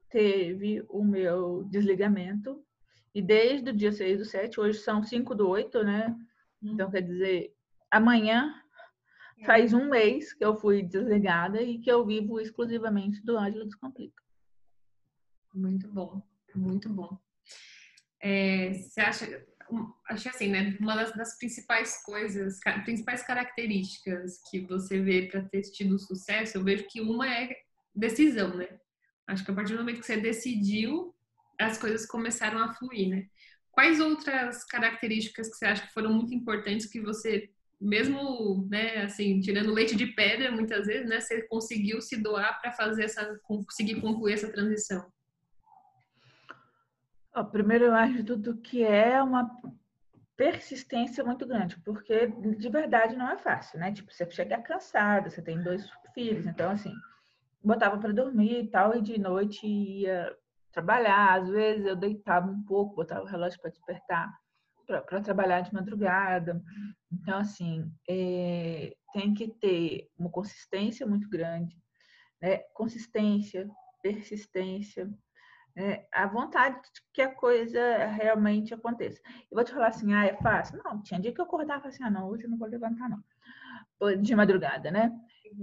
teve 0.09 0.85
o 0.89 1.03
meu 1.03 1.63
desligamento. 1.65 2.63
E 3.13 3.21
desde 3.21 3.69
o 3.69 3.75
dia 3.75 3.91
6 3.91 4.19
do 4.19 4.25
7, 4.25 4.59
hoje 4.59 4.79
são 4.79 5.03
5 5.03 5.35
do 5.35 5.47
8, 5.47 5.83
né? 5.83 6.15
Então, 6.61 6.89
quer 6.89 7.01
dizer, 7.01 7.53
amanhã 7.91 8.53
faz 9.45 9.73
um 9.73 9.89
mês 9.89 10.33
que 10.33 10.43
eu 10.43 10.55
fui 10.55 10.81
desligada 10.81 11.61
e 11.61 11.79
que 11.79 11.91
eu 11.91 12.05
vivo 12.05 12.39
exclusivamente 12.39 13.23
do 13.23 13.37
Ângelo 13.37 13.65
Descomplica. 13.65 14.23
Muito 15.53 15.87
bom, 15.91 16.21
muito 16.55 16.89
bom. 16.89 17.17
É, 18.19 18.73
você 18.73 19.01
acha, 19.01 19.45
acho 20.09 20.29
assim, 20.29 20.49
né? 20.49 20.77
Uma 20.79 20.95
das, 20.95 21.13
das, 21.13 21.37
principais 21.37 22.03
coisas, 22.03 22.59
principais 22.83 23.23
características 23.23 24.39
que 24.49 24.61
você 24.61 24.99
vê 24.99 25.27
para 25.27 25.43
ter 25.43 25.61
tido 25.61 25.99
sucesso, 25.99 26.57
eu 26.57 26.63
vejo 26.63 26.87
que 26.87 27.01
uma 27.01 27.27
é 27.27 27.55
decisão, 27.95 28.55
né? 28.55 28.67
Acho 29.27 29.45
que 29.45 29.51
a 29.51 29.53
partir 29.53 29.73
do 29.73 29.79
momento 29.79 29.99
que 29.99 30.05
você 30.05 30.17
decidiu, 30.17 31.13
as 31.59 31.77
coisas 31.77 32.05
começaram 32.05 32.59
a 32.59 32.73
fluir, 32.73 33.09
né? 33.09 33.27
Quais 33.71 33.99
outras 33.99 34.63
características 34.65 35.49
que 35.49 35.55
você 35.55 35.65
acha 35.65 35.87
que 35.87 35.93
foram 35.93 36.13
muito 36.13 36.33
importantes 36.33 36.85
que 36.85 37.01
você, 37.01 37.49
mesmo, 37.81 38.67
né, 38.69 39.03
assim, 39.03 39.39
tirando 39.39 39.73
leite 39.73 39.95
de 39.95 40.07
pedra, 40.07 40.51
muitas 40.51 40.85
vezes, 40.85 41.09
né, 41.09 41.19
você 41.19 41.41
conseguiu 41.47 41.99
se 41.99 42.17
doar 42.17 42.61
para 42.61 42.71
fazer 42.71 43.05
essa, 43.05 43.39
conseguir 43.43 43.99
concluir 43.99 44.33
essa 44.33 44.51
transição? 44.51 45.11
Primeiro, 47.51 47.85
eu 47.85 47.93
acho 47.93 48.23
tudo 48.23 48.57
que 48.57 48.83
é 48.83 49.21
uma 49.21 49.49
persistência 50.35 51.23
muito 51.23 51.45
grande, 51.45 51.79
porque 51.81 52.27
de 52.27 52.69
verdade 52.69 53.15
não 53.15 53.29
é 53.29 53.37
fácil, 53.37 53.79
né? 53.79 53.91
Tipo, 53.91 54.11
você 54.11 54.29
chega 54.29 54.61
cansada, 54.61 55.29
você 55.29 55.41
tem 55.41 55.61
dois 55.61 55.89
filhos, 56.13 56.45
então 56.45 56.69
assim, 56.69 56.93
botava 57.63 57.97
para 57.97 58.13
dormir 58.13 58.63
e 58.63 58.67
tal, 58.67 58.95
e 58.95 59.01
de 59.01 59.19
noite 59.19 59.65
ia 59.65 60.35
trabalhar. 60.71 61.41
Às 61.41 61.49
vezes 61.49 61.85
eu 61.85 61.95
deitava 61.95 62.49
um 62.49 62.63
pouco, 62.63 62.95
botava 62.95 63.23
o 63.23 63.27
relógio 63.27 63.59
para 63.61 63.71
despertar, 63.71 64.31
para 64.85 65.21
trabalhar 65.21 65.61
de 65.61 65.73
madrugada. 65.73 66.61
Então, 67.11 67.39
assim, 67.39 67.91
é, 68.09 68.95
tem 69.13 69.33
que 69.33 69.47
ter 69.47 70.09
uma 70.17 70.29
consistência 70.29 71.05
muito 71.07 71.29
grande, 71.29 71.77
né? 72.41 72.57
Consistência, 72.73 73.69
persistência, 74.01 75.09
a 76.11 76.27
vontade 76.27 76.75
de 76.75 77.01
que 77.11 77.21
a 77.21 77.33
coisa 77.33 78.05
realmente 78.05 78.73
aconteça. 78.73 79.21
Eu 79.49 79.55
vou 79.55 79.63
te 79.63 79.71
falar 79.71 79.87
assim, 79.87 80.13
ah, 80.13 80.25
é 80.25 80.35
fácil? 80.37 80.81
Não, 80.83 81.01
tinha 81.01 81.19
dia 81.19 81.33
que 81.33 81.41
eu 81.41 81.45
acordava 81.45 81.87
assim, 81.87 82.03
ah, 82.03 82.11
não, 82.11 82.27
hoje 82.29 82.43
eu 82.43 82.49
não 82.49 82.57
vou 82.57 82.67
levantar, 82.67 83.09
não. 83.09 83.23
De 84.21 84.35
madrugada, 84.35 84.91
né? 84.91 85.11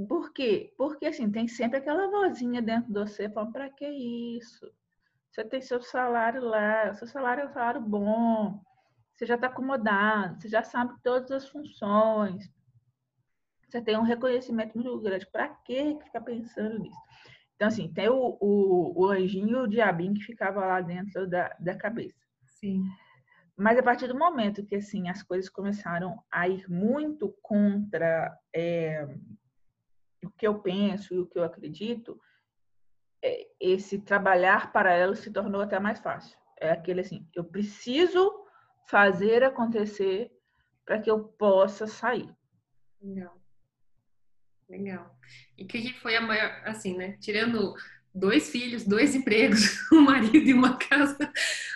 Por 0.08 0.32
quê? 0.32 0.72
Porque, 0.76 1.06
assim, 1.06 1.30
tem 1.30 1.46
sempre 1.46 1.78
aquela 1.78 2.08
vozinha 2.08 2.62
dentro 2.62 2.92
de 2.92 2.98
você 2.98 3.28
falando, 3.28 3.52
para 3.52 3.68
que 3.70 3.86
isso? 3.86 4.70
Você 5.30 5.44
tem 5.44 5.60
seu 5.60 5.80
salário 5.80 6.42
lá, 6.42 6.92
seu 6.94 7.06
salário 7.06 7.42
é 7.42 7.46
um 7.46 7.52
salário 7.52 7.80
bom, 7.80 8.60
você 9.14 9.26
já 9.26 9.36
está 9.36 9.46
acomodado, 9.46 10.40
você 10.40 10.48
já 10.48 10.62
sabe 10.62 10.94
todas 11.02 11.30
as 11.30 11.48
funções, 11.48 12.50
você 13.68 13.80
tem 13.80 13.96
um 13.96 14.02
reconhecimento 14.02 14.74
muito 14.76 15.00
grande. 15.00 15.26
Para 15.26 15.48
que 15.48 15.96
ficar 16.02 16.20
pensando 16.22 16.78
nisso? 16.80 16.98
Então, 17.60 17.68
assim, 17.68 17.92
tem 17.92 18.08
o, 18.08 18.38
o, 18.40 19.02
o 19.02 19.06
anjinho 19.06 19.50
e 19.50 19.54
o 19.56 19.66
diabinho 19.66 20.14
que 20.14 20.24
ficava 20.24 20.64
lá 20.64 20.80
dentro 20.80 21.28
da, 21.28 21.54
da 21.60 21.76
cabeça. 21.76 22.16
Sim. 22.42 22.82
Mas 23.54 23.78
a 23.78 23.82
partir 23.82 24.08
do 24.08 24.18
momento 24.18 24.64
que, 24.64 24.76
assim, 24.76 25.10
as 25.10 25.22
coisas 25.22 25.50
começaram 25.50 26.24
a 26.32 26.48
ir 26.48 26.66
muito 26.70 27.36
contra 27.42 28.34
é, 28.56 29.06
o 30.24 30.30
que 30.30 30.46
eu 30.46 30.58
penso 30.60 31.12
e 31.14 31.18
o 31.18 31.26
que 31.26 31.38
eu 31.38 31.44
acredito, 31.44 32.18
é, 33.22 33.46
esse 33.60 33.98
trabalhar 33.98 34.72
para 34.72 34.94
ela 34.94 35.14
se 35.14 35.30
tornou 35.30 35.60
até 35.60 35.78
mais 35.78 36.00
fácil. 36.00 36.38
É 36.58 36.70
aquele 36.70 37.02
assim, 37.02 37.28
eu 37.34 37.44
preciso 37.44 38.42
fazer 38.88 39.44
acontecer 39.44 40.32
para 40.86 40.98
que 40.98 41.10
eu 41.10 41.24
possa 41.24 41.86
sair. 41.86 42.34
Legal. 43.02 43.38
Legal. 44.66 45.14
E 45.60 45.64
o 45.64 45.66
que 45.66 45.92
foi 45.92 46.16
a 46.16 46.22
maior, 46.22 46.62
assim, 46.64 46.96
né? 46.96 47.18
Tirando 47.20 47.74
dois 48.14 48.48
filhos, 48.48 48.86
dois 48.86 49.14
empregos, 49.14 49.78
um 49.92 50.00
marido 50.00 50.48
e 50.48 50.54
uma 50.54 50.78
casa, 50.78 51.30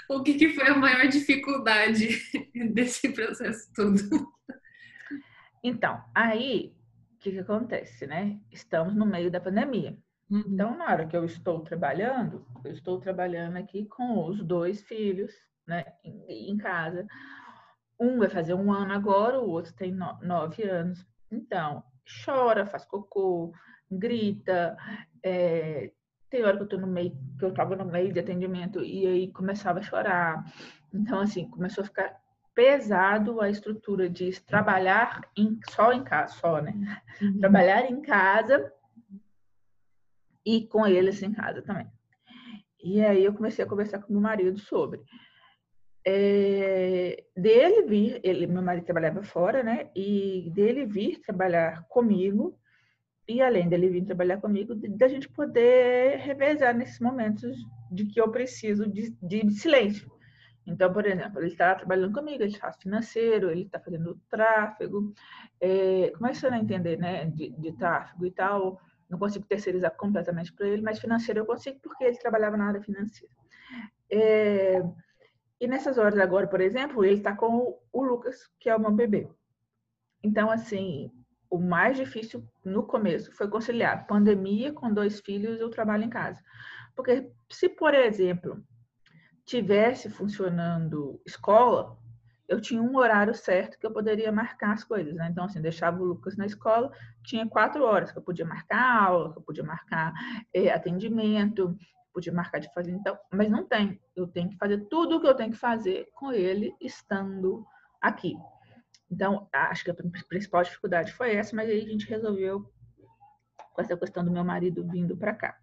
o 0.09 0.23
que, 0.23 0.35
que 0.35 0.55
foi 0.55 0.69
a 0.69 0.77
maior 0.77 1.07
dificuldade 1.07 2.09
desse 2.73 3.13
processo 3.13 3.71
todo? 3.75 3.99
Então, 5.63 6.03
aí, 6.15 6.75
o 7.15 7.19
que, 7.19 7.33
que 7.33 7.39
acontece, 7.39 8.07
né? 8.07 8.41
Estamos 8.51 8.95
no 8.95 9.05
meio 9.05 9.31
da 9.31 9.41
pandemia. 9.41 9.99
Uhum. 10.31 10.45
Então, 10.47 10.77
na 10.79 10.87
hora 10.87 11.07
que 11.07 11.17
eu 11.17 11.25
estou 11.27 11.61
trabalhando, 11.61 12.47
eu 12.65 12.73
estou 12.73 12.99
trabalhando 12.99 13.59
aqui 13.59 13.85
com 13.85 14.27
os 14.27 14.43
dois 14.43 14.83
filhos, 14.83 15.31
né, 15.67 15.85
em, 16.03 16.51
em 16.51 16.57
casa. 16.57 17.07
Um 18.01 18.19
vai 18.19 18.31
fazer 18.31 18.55
um 18.55 18.73
ano 18.73 18.95
agora, 18.95 19.39
o 19.39 19.51
outro 19.51 19.75
tem 19.75 19.93
no, 19.93 20.19
nove 20.23 20.63
anos. 20.63 21.07
Então, 21.31 21.85
chora, 22.25 22.67
faz 22.67 22.85
cocô, 22.85 23.53
grita. 23.91 24.77
É, 25.23 25.91
tem 26.31 26.45
hora 26.45 26.57
que 26.57 26.63
eu 26.63 26.69
tô 26.69 26.77
no 26.79 26.87
meio, 26.87 27.17
que 27.39 27.45
eu 27.45 27.51
estava 27.51 27.77
no 27.77 27.85
meio 27.85 28.13
de 28.13 28.21
atendimento 28.21 28.83
e 28.83 29.07
aí 29.07 29.33
começava 29.33 29.79
a 29.79 29.83
chorar. 29.83 30.45
Então, 30.93 31.21
assim, 31.21 31.49
começou 31.49 31.83
a 31.83 31.87
ficar 31.87 32.21
pesado 32.55 33.41
a 33.41 33.51
estrutura 33.51 34.09
de 34.09 34.41
trabalhar 34.43 35.29
em, 35.37 35.59
só 35.71 35.93
em 35.93 36.05
casa, 36.05 36.35
só, 36.35 36.61
né? 36.61 36.73
Uhum. 37.21 37.41
Trabalhar 37.41 37.91
em 37.91 38.01
casa 38.01 38.73
e 40.47 40.67
com 40.67 40.87
eles 40.87 41.23
em 41.23 41.33
casa 41.33 41.63
também. 41.63 41.87
E 42.83 43.01
aí 43.05 43.25
eu 43.25 43.33
comecei 43.33 43.65
a 43.65 43.69
conversar 43.69 44.01
com 44.01 44.13
meu 44.13 44.21
marido 44.21 44.59
sobre 44.59 45.03
é, 46.07 47.25
dele 47.37 47.83
vir, 47.83 48.21
ele, 48.23 48.47
meu 48.47 48.63
marido 48.63 48.85
trabalhava 48.85 49.23
fora, 49.23 49.63
né? 49.63 49.91
E 49.95 50.51
dele 50.55 50.85
vir 50.85 51.21
trabalhar 51.21 51.87
comigo 51.89 52.59
e 53.27 53.41
além 53.41 53.69
dele 53.69 53.89
vir 53.89 54.05
trabalhar 54.05 54.39
comigo, 54.39 54.75
da 54.75 55.09
gente 55.09 55.29
poder 55.31 56.19
revezar 56.19 56.75
nesses 56.75 57.01
momentos 57.01 57.57
de 57.91 58.05
que 58.05 58.21
eu 58.21 58.31
preciso 58.31 58.87
de, 58.87 59.17
de 59.23 59.51
silêncio. 59.53 60.13
Então, 60.67 60.93
por 60.93 61.07
exemplo, 61.07 61.41
ele 61.41 61.49
está 61.49 61.75
trabalhando 61.75 62.13
comigo, 62.13 62.43
ele 62.43 62.59
faz 62.59 62.77
financeiro, 62.77 63.51
ele 63.51 63.63
está 63.63 63.81
fazendo 63.81 64.21
tráfego, 64.29 65.13
é, 65.61 66.11
começando 66.19 66.55
a 66.55 66.59
entender, 66.59 66.99
né, 66.99 67.27
de, 67.27 67.51
de 67.51 67.73
tráfego 67.73 68.27
e 68.27 68.31
tal 68.31 68.79
não 69.09 69.19
consigo 69.19 69.47
terceirizar 69.47 69.95
completamente 69.97 70.53
para 70.53 70.67
ele, 70.69 70.83
mas 70.83 70.99
financeiro 70.99 71.41
eu 71.41 71.47
consigo 71.47 71.79
porque 71.83 72.05
ele 72.05 72.19
trabalhava 72.19 72.57
na 72.57 72.69
área 72.69 72.83
financeira. 72.83 73.33
É, 74.11 74.83
e 75.61 75.67
nessas 75.67 75.99
horas 75.99 76.19
agora, 76.19 76.47
por 76.47 76.61
exemplo, 76.61 77.05
ele 77.05 77.17
está 77.17 77.35
com 77.35 77.79
o 77.93 78.03
Lucas, 78.03 78.51
que 78.59 78.69
é 78.69 78.77
o 78.77 78.81
meu 78.81 78.91
bebê. 78.91 79.29
Então, 80.23 80.51
assim, 80.51 81.11
o 81.51 81.59
mais 81.59 81.97
difícil 81.97 82.45
no 82.65 82.83
começo 82.83 83.33
foi 83.33 83.49
conciliar 83.49 84.07
pandemia 84.07 84.73
com 84.73 84.93
dois 84.93 85.21
filhos 85.21 85.61
e 85.61 85.65
o 85.65 85.71
trabalho 85.71 86.05
em 86.05 86.11
casa. 86.11 86.43
Porque 86.97 87.31
se, 87.51 87.69
por 87.69 87.95
exemplo, 87.95 88.63
tivesse 89.45 90.09
funcionando 90.09 91.21
escola, 91.27 91.97
eu 92.49 92.61
tinha 92.61 92.83
um 92.83 92.97
horário 92.97 93.35
certo 93.35 93.79
que 93.79 93.87
eu 93.87 93.93
poderia 93.93 94.31
marcar 94.31 94.73
as 94.73 94.85
coisas, 94.85 95.15
né? 95.15 95.29
Então, 95.31 95.45
assim, 95.45 95.61
deixava 95.61 96.01
o 96.01 96.05
Lucas 96.05 96.37
na 96.37 96.47
escola, 96.47 96.93
tinha 97.23 97.47
quatro 97.49 97.85
horas 97.85 98.13
que 98.13 98.19
eu 98.19 98.23
podia 98.23 98.45
marcar 98.45 99.07
aula, 99.07 99.33
que 99.33 99.39
eu 99.39 99.43
podia 99.43 99.65
marcar 99.65 100.13
é, 100.53 100.71
atendimento, 100.71 101.77
podia 102.15 102.33
marcar 102.33 102.61
de 102.61 102.73
fazer, 102.73 102.93
então, 102.93 103.19
mas 103.33 103.51
não 103.51 103.67
tem. 103.67 104.01
Eu 104.15 104.29
tenho 104.29 104.49
que 104.49 104.57
fazer 104.57 104.87
tudo 104.89 105.17
o 105.17 105.21
que 105.21 105.27
eu 105.27 105.35
tenho 105.35 105.51
que 105.51 105.59
fazer 105.59 106.09
com 106.15 106.33
ele 106.33 106.75
estando 106.81 107.67
aqui. 108.01 108.37
Então, 109.11 109.49
acho 109.53 109.85
que 109.85 109.91
a 109.91 109.95
principal 110.29 110.63
dificuldade 110.63 111.13
foi 111.13 111.35
essa, 111.35 111.55
mas 111.55 111.69
aí 111.69 111.83
a 111.83 111.87
gente 111.87 112.09
resolveu 112.09 112.73
com 113.75 113.83
essa 113.83 113.97
questão 113.97 114.25
do 114.25 114.31
meu 114.31 114.45
marido 114.45 114.87
vindo 114.89 115.17
para 115.17 115.35
cá. 115.35 115.59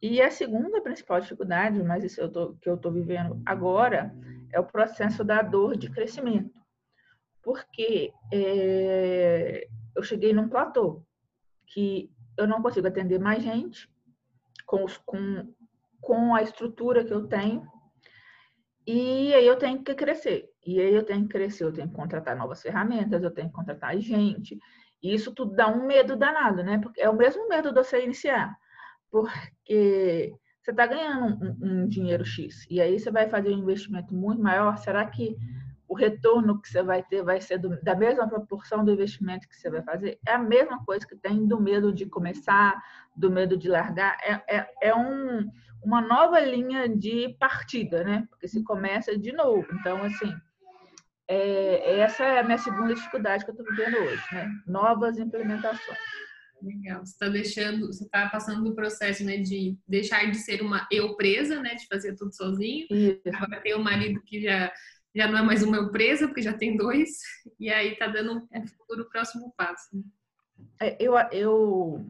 E 0.00 0.20
a 0.20 0.30
segunda 0.30 0.80
principal 0.82 1.20
dificuldade, 1.20 1.82
mas 1.82 2.04
isso 2.04 2.20
eu 2.20 2.30
tô, 2.30 2.54
que 2.54 2.68
eu 2.68 2.74
estou 2.74 2.92
vivendo 2.92 3.40
agora, 3.46 4.14
é 4.52 4.60
o 4.60 4.66
processo 4.66 5.24
da 5.24 5.40
dor 5.42 5.76
de 5.76 5.88
crescimento. 5.90 6.52
Porque 7.42 8.12
é, 8.32 9.66
eu 9.96 10.02
cheguei 10.02 10.32
num 10.32 10.48
platô 10.48 11.02
que 11.66 12.10
eu 12.36 12.46
não 12.46 12.60
consigo 12.60 12.86
atender 12.86 13.18
mais 13.18 13.42
gente 13.42 13.90
com, 14.66 14.84
os, 14.84 14.96
com, 14.98 15.52
com 16.02 16.34
a 16.34 16.42
estrutura 16.42 17.02
que 17.02 17.14
eu 17.14 17.26
tenho. 17.26 17.66
E 18.86 19.32
aí 19.32 19.46
eu 19.46 19.56
tenho 19.56 19.82
que 19.82 19.94
crescer. 19.94 20.50
E 20.66 20.78
aí 20.78 20.94
eu 20.94 21.04
tenho 21.04 21.22
que 21.22 21.30
crescer, 21.30 21.64
eu 21.64 21.72
tenho 21.72 21.88
que 21.88 21.94
contratar 21.94 22.36
novas 22.36 22.60
ferramentas, 22.60 23.22
eu 23.22 23.30
tenho 23.30 23.48
que 23.48 23.54
contratar 23.54 23.98
gente. 23.98 24.58
E 25.02 25.14
isso 25.14 25.32
tudo 25.32 25.54
dá 25.54 25.66
um 25.68 25.86
medo 25.86 26.14
danado, 26.14 26.62
né? 26.62 26.78
Porque 26.78 27.00
é 27.00 27.08
o 27.08 27.16
mesmo 27.16 27.48
medo 27.48 27.72
de 27.72 27.82
você 27.82 28.04
iniciar 28.04 28.54
porque 29.12 30.34
você 30.62 30.70
está 30.70 30.86
ganhando 30.86 31.44
um, 31.44 31.82
um, 31.82 31.88
dinheiro 31.88 32.24
X 32.24 32.66
e 32.70 32.80
aí 32.80 32.98
você 32.98 33.10
vai 33.10 33.28
fazer 33.28 33.50
um 33.50 33.58
investimento 33.58 34.14
muito 34.14 34.42
maior, 34.42 34.78
será 34.78 35.04
que 35.04 35.36
o 35.86 35.94
retorno 35.94 36.58
que 36.58 36.68
você 36.70 36.82
vai 36.82 37.02
ter 37.02 37.22
vai 37.22 37.38
ser 37.38 37.58
do, 37.58 37.78
da 37.82 37.94
mesma 37.94 38.26
proporção 38.26 38.82
do 38.82 38.90
investimento 38.90 39.46
que 39.46 39.54
você 39.54 39.68
vai 39.68 39.82
fazer? 39.82 40.18
É 40.26 40.32
a 40.32 40.38
mesma 40.38 40.82
coisa 40.86 41.06
que 41.06 41.14
tem 41.14 41.46
do 41.46 41.60
medo 41.60 41.92
de 41.92 42.06
começar, 42.06 42.82
do 43.14 43.30
medo 43.30 43.58
de 43.58 43.68
largar. 43.68 44.16
É, 44.22 44.56
é, 44.56 44.74
é 44.80 44.94
um, 44.94 45.46
uma 45.82 46.00
nova 46.00 46.40
linha 46.40 46.88
de 46.88 47.36
partida, 47.38 48.04
né? 48.04 48.26
Porque 48.30 48.48
se 48.48 48.62
começa 48.62 49.16
de 49.18 49.32
novo. 49.32 49.66
Então, 49.74 50.02
assim, 50.04 50.32
é, 51.28 52.00
essa 52.00 52.24
é 52.24 52.40
a 52.40 52.44
minha 52.44 52.58
segunda 52.58 52.94
dificuldade 52.94 53.44
que 53.44 53.50
eu 53.50 53.54
estou 53.54 53.66
vivendo 53.68 53.96
hoje, 53.96 54.22
né? 54.32 54.50
Novas 54.66 55.18
implementações. 55.18 55.98
Legal. 56.62 57.04
Você 57.04 57.12
está 57.12 57.28
deixando, 57.28 57.86
você 57.86 58.04
está 58.04 58.28
passando 58.28 58.62
no 58.62 58.74
processo, 58.74 59.24
né, 59.24 59.38
de 59.38 59.76
deixar 59.86 60.30
de 60.30 60.36
ser 60.36 60.62
uma 60.62 60.86
eu 60.92 61.16
presa, 61.16 61.60
né, 61.60 61.74
de 61.74 61.86
fazer 61.88 62.14
tudo 62.14 62.34
sozinho. 62.34 62.86
Isso. 62.88 63.20
Agora 63.34 63.60
tem 63.60 63.74
um 63.74 63.82
marido 63.82 64.22
que 64.22 64.40
já 64.40 64.72
já 65.14 65.28
não 65.28 65.38
é 65.38 65.42
mais 65.42 65.62
uma 65.62 65.76
eu 65.76 65.90
presa, 65.90 66.26
porque 66.26 66.40
já 66.40 66.54
tem 66.54 66.74
dois, 66.74 67.18
e 67.60 67.70
aí 67.70 67.96
tá 67.96 68.06
dando 68.06 68.48
um 68.50 68.66
futuro 68.66 69.08
próximo 69.10 69.52
passo. 69.56 69.90
É, 70.80 70.96
eu, 70.98 71.14
eu 71.30 72.06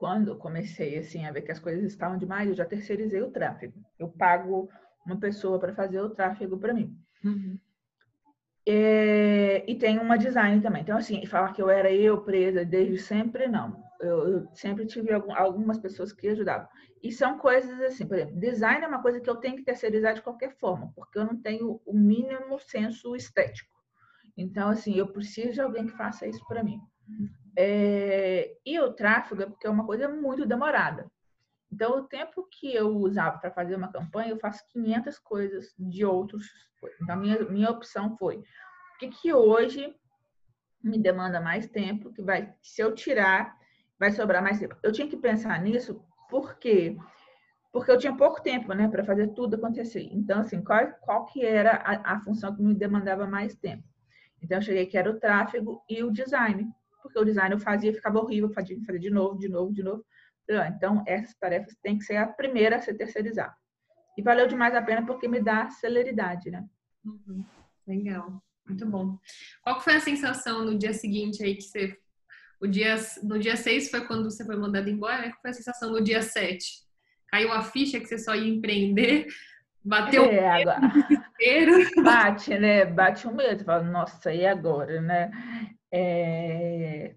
quando 0.00 0.34
comecei 0.34 0.96
assim 0.96 1.26
a 1.26 1.30
ver 1.30 1.42
que 1.42 1.52
as 1.52 1.58
coisas 1.58 1.84
estavam 1.84 2.16
demais, 2.16 2.48
eu 2.48 2.54
já 2.54 2.64
terceirizei 2.64 3.20
o 3.20 3.30
tráfego. 3.30 3.78
Eu 3.98 4.08
pago 4.08 4.66
uma 5.04 5.20
pessoa 5.20 5.58
para 5.58 5.74
fazer 5.74 6.00
o 6.00 6.08
tráfego 6.08 6.56
para 6.56 6.72
mim. 6.72 6.98
Uhum. 7.22 7.58
É, 8.66 9.62
e 9.70 9.74
tem 9.74 9.98
uma 9.98 10.16
design 10.16 10.58
também. 10.62 10.80
Então, 10.80 10.96
assim, 10.96 11.26
falar 11.26 11.52
que 11.52 11.60
eu 11.60 11.68
era 11.68 11.92
eu 11.92 12.22
presa 12.22 12.64
desde 12.64 12.96
sempre, 12.96 13.46
não. 13.46 13.78
Eu, 14.00 14.26
eu 14.26 14.48
sempre 14.54 14.86
tive 14.86 15.12
algum, 15.12 15.34
algumas 15.34 15.78
pessoas 15.78 16.14
que 16.14 16.28
ajudavam. 16.28 16.66
E 17.02 17.12
são 17.12 17.36
coisas 17.36 17.78
assim, 17.82 18.06
por 18.06 18.16
exemplo, 18.16 18.40
design 18.40 18.82
é 18.82 18.88
uma 18.88 19.02
coisa 19.02 19.20
que 19.20 19.28
eu 19.28 19.36
tenho 19.36 19.56
que 19.56 19.64
terceirizar 19.64 20.14
de 20.14 20.22
qualquer 20.22 20.56
forma, 20.56 20.90
porque 20.96 21.18
eu 21.18 21.26
não 21.26 21.36
tenho 21.36 21.78
o 21.84 21.92
mínimo 21.92 22.58
senso 22.58 23.14
estético. 23.14 23.74
Então, 24.34 24.70
assim, 24.70 24.94
eu 24.94 25.12
preciso 25.12 25.52
de 25.52 25.60
alguém 25.60 25.86
que 25.86 25.92
faça 25.92 26.26
isso 26.26 26.42
para 26.48 26.64
mim. 26.64 26.80
É, 27.56 28.56
e 28.64 28.78
o 28.80 28.92
tráfego 28.92 29.42
é 29.42 29.46
porque 29.46 29.66
é 29.66 29.70
uma 29.70 29.84
coisa 29.84 30.08
muito 30.08 30.46
demorada. 30.46 31.10
Então, 31.72 31.98
o 31.98 32.04
tempo 32.04 32.46
que 32.50 32.74
eu 32.74 32.96
usava 32.96 33.38
para 33.38 33.50
fazer 33.50 33.76
uma 33.76 33.92
campanha, 33.92 34.30
eu 34.30 34.38
faço 34.38 34.64
500 34.70 35.18
coisas 35.18 35.74
de 35.78 36.04
outros. 36.04 36.46
Então, 37.00 37.16
minha, 37.16 37.44
minha 37.44 37.70
opção 37.70 38.16
foi: 38.16 38.38
o 38.38 38.98
que, 38.98 39.08
que 39.08 39.32
hoje 39.32 39.94
me 40.82 40.98
demanda 40.98 41.40
mais 41.40 41.66
tempo, 41.66 42.12
que 42.12 42.22
vai, 42.22 42.52
se 42.62 42.82
eu 42.82 42.94
tirar, 42.94 43.56
vai 43.98 44.10
sobrar 44.10 44.42
mais 44.42 44.58
tempo. 44.58 44.76
Eu 44.82 44.92
tinha 44.92 45.08
que 45.08 45.16
pensar 45.16 45.60
nisso 45.62 46.02
porque 46.28 46.96
porque 47.72 47.90
eu 47.90 47.98
tinha 47.98 48.16
pouco 48.16 48.42
tempo, 48.42 48.72
né, 48.72 48.88
para 48.88 49.04
fazer 49.04 49.28
tudo 49.28 49.54
acontecer. 49.54 50.08
Então, 50.10 50.40
assim, 50.40 50.60
qual, 50.60 50.90
qual 51.00 51.24
que 51.26 51.44
era 51.44 51.76
a, 51.76 52.14
a 52.14 52.20
função 52.20 52.54
que 52.54 52.62
me 52.62 52.74
demandava 52.74 53.28
mais 53.28 53.54
tempo? 53.54 53.84
Então, 54.42 54.58
eu 54.58 54.62
cheguei 54.62 54.86
que 54.86 54.98
era 54.98 55.08
o 55.08 55.20
tráfego 55.20 55.80
e 55.88 56.02
o 56.02 56.10
design, 56.10 56.68
porque 57.02 57.18
o 57.18 57.24
design 57.24 57.54
eu 57.54 57.58
fazia, 57.60 57.92
ficava 57.92 58.18
horrível, 58.18 58.50
fazia, 58.50 58.76
fazia 58.86 59.00
de 59.00 59.10
novo, 59.10 59.38
de 59.38 59.48
novo, 59.48 59.72
de 59.72 59.82
novo. 59.82 60.04
Então, 60.74 61.04
essas 61.06 61.34
tarefas 61.36 61.76
têm 61.82 61.98
que 61.98 62.04
ser 62.04 62.16
a 62.16 62.26
primeira 62.26 62.76
a 62.76 62.80
ser 62.80 62.94
terceirizada. 62.94 63.54
E 64.18 64.22
valeu 64.22 64.46
demais 64.46 64.74
a 64.74 64.82
pena 64.82 65.06
porque 65.06 65.28
me 65.28 65.40
dá 65.40 65.70
celeridade, 65.70 66.50
né? 66.50 66.64
Uhum. 67.04 67.44
Legal, 67.86 68.42
muito 68.66 68.86
bom. 68.86 69.18
Qual 69.62 69.80
foi 69.80 69.94
a 69.94 70.00
sensação 70.00 70.64
no 70.64 70.78
dia 70.78 70.92
seguinte 70.92 71.42
aí 71.42 71.54
que 71.54 71.62
você. 71.62 71.96
O 72.60 72.66
dia, 72.66 72.96
no 73.22 73.38
dia 73.38 73.56
6 73.56 73.90
foi 73.90 74.06
quando 74.06 74.30
você 74.30 74.44
foi 74.44 74.56
mandado 74.56 74.90
embora, 74.90 75.18
né? 75.22 75.30
Qual 75.30 75.40
foi 75.40 75.50
a 75.50 75.54
sensação 75.54 75.90
no 75.90 76.02
dia 76.02 76.20
7? 76.20 76.62
Caiu 77.28 77.52
a 77.52 77.62
ficha 77.62 77.98
que 77.98 78.06
você 78.06 78.18
só 78.18 78.34
ia 78.34 78.52
empreender? 78.52 79.26
Bateu 79.82 80.24
é, 80.24 80.62
agora... 80.62 80.80
Bate, 82.04 82.58
né? 82.58 82.84
Bate 82.84 83.26
o 83.26 83.34
medo. 83.34 83.64
Fala, 83.64 83.82
nossa, 83.82 84.30
e 84.30 84.44
agora, 84.44 85.00
né? 85.00 85.30
É 85.92 87.14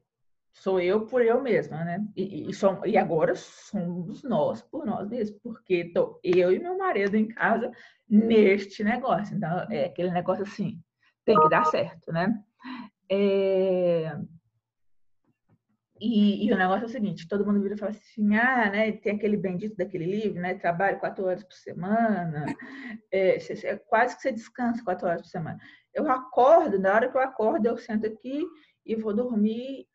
sou 0.53 0.79
eu 0.79 1.05
por 1.05 1.21
eu 1.21 1.41
mesma, 1.41 1.83
né? 1.83 2.05
E, 2.15 2.49
e, 2.49 2.53
som, 2.53 2.81
e 2.85 2.97
agora 2.97 3.35
somos 3.35 4.23
nós 4.23 4.61
por 4.61 4.85
nós 4.85 5.09
mesmos, 5.09 5.37
porque 5.41 5.91
tô 5.93 6.19
eu 6.23 6.53
e 6.53 6.59
meu 6.59 6.77
marido 6.77 7.17
em 7.17 7.27
casa 7.27 7.71
neste 8.07 8.83
negócio. 8.83 9.35
Então, 9.35 9.67
é 9.69 9.85
aquele 9.85 10.11
negócio 10.11 10.43
assim, 10.43 10.79
tem 11.25 11.39
que 11.39 11.49
dar 11.49 11.65
certo, 11.65 12.11
né? 12.11 12.41
É... 13.09 14.15
E, 16.05 16.45
e, 16.45 16.51
o 16.51 16.57
negócio 16.57 16.83
é 16.83 16.85
o 16.85 16.89
seguinte, 16.89 17.29
todo 17.29 17.45
mundo 17.45 17.61
vira 17.61 17.75
e 17.75 17.77
fala 17.77 17.91
assim, 17.91 18.35
ah, 18.35 18.69
né, 18.69 18.91
tem 18.91 19.15
aquele 19.15 19.37
bendito 19.37 19.77
daquele 19.77 20.05
livro, 20.05 20.41
né, 20.41 20.53
trabalho 20.53 20.99
quatro 20.99 21.23
horas 21.23 21.45
por 21.45 21.53
semana, 21.53 22.45
é, 23.09 23.37
é, 23.37 23.75
quase 23.77 24.17
que 24.17 24.21
você 24.21 24.33
descansa 24.33 24.83
quatro 24.83 25.07
horas 25.07 25.21
por 25.21 25.29
semana. 25.29 25.57
Eu 25.93 26.11
acordo, 26.11 26.77
na 26.77 26.93
hora 26.93 27.09
que 27.09 27.15
eu 27.15 27.21
acordo, 27.21 27.65
eu 27.65 27.77
sento 27.77 28.05
aqui 28.05 28.43
e 28.85 28.97
vou 28.97 29.13
dormir 29.13 29.87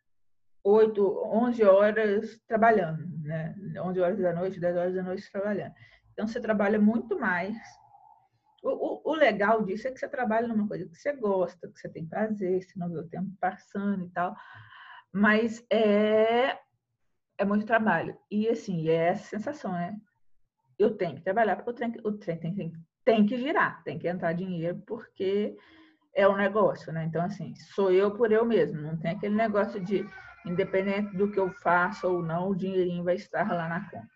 8, 0.64 1.30
11 1.30 1.64
horas 1.64 2.40
trabalhando, 2.48 3.06
né? 3.22 3.54
11 3.78 4.00
horas 4.00 4.18
da 4.18 4.32
noite, 4.32 4.58
10 4.58 4.76
horas 4.78 4.94
da 4.94 5.02
noite 5.02 5.30
trabalhando. 5.30 5.74
Então, 6.14 6.26
você 6.26 6.40
trabalha 6.40 6.80
muito 6.80 7.20
mais. 7.20 7.54
O, 8.62 8.70
o, 8.70 9.12
o, 9.12 9.14
legal 9.14 9.62
disso 9.62 9.86
é 9.86 9.90
que 9.90 9.98
você 9.98 10.08
trabalha 10.08 10.48
numa 10.48 10.66
coisa 10.66 10.86
que 10.86 10.96
você 10.96 11.12
gosta, 11.12 11.68
que 11.68 11.78
você 11.78 11.88
tem 11.88 12.06
prazer, 12.06 12.62
você 12.62 12.78
não 12.78 12.88
vê 12.88 12.98
o 12.98 13.08
tempo 13.08 13.30
passando 13.38 14.06
e 14.06 14.10
tal. 14.10 14.34
Mas 15.12 15.64
é, 15.70 16.58
é 17.38 17.44
muito 17.44 17.66
trabalho. 17.66 18.16
E, 18.30 18.48
assim, 18.48 18.88
é 18.88 19.08
essa 19.08 19.24
sensação, 19.24 19.72
né? 19.72 19.96
Eu 20.78 20.96
tenho 20.96 21.16
que 21.16 21.22
trabalhar 21.22 21.56
porque 21.56 21.70
o 21.70 21.74
trem, 21.74 21.94
o 22.04 22.12
trem 22.12 22.38
tem, 22.38 22.54
tem, 22.54 22.72
tem 23.04 23.26
que 23.26 23.36
girar, 23.36 23.82
tem 23.82 23.98
que 23.98 24.06
entrar 24.06 24.32
dinheiro, 24.32 24.82
porque 24.86 25.56
é 26.14 26.28
um 26.28 26.36
negócio, 26.36 26.92
né? 26.92 27.04
Então, 27.04 27.24
assim, 27.24 27.54
sou 27.74 27.90
eu 27.90 28.14
por 28.14 28.30
eu 28.30 28.44
mesmo. 28.44 28.80
Não 28.80 28.96
tem 28.96 29.12
aquele 29.12 29.34
negócio 29.34 29.80
de 29.80 30.04
independente 30.46 31.16
do 31.16 31.30
que 31.30 31.38
eu 31.38 31.50
faça 31.50 32.06
ou 32.06 32.22
não, 32.22 32.50
o 32.50 32.56
dinheirinho 32.56 33.04
vai 33.04 33.16
estar 33.16 33.50
lá 33.52 33.68
na 33.68 33.88
conta. 33.90 34.08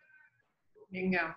Legal. 0.90 1.34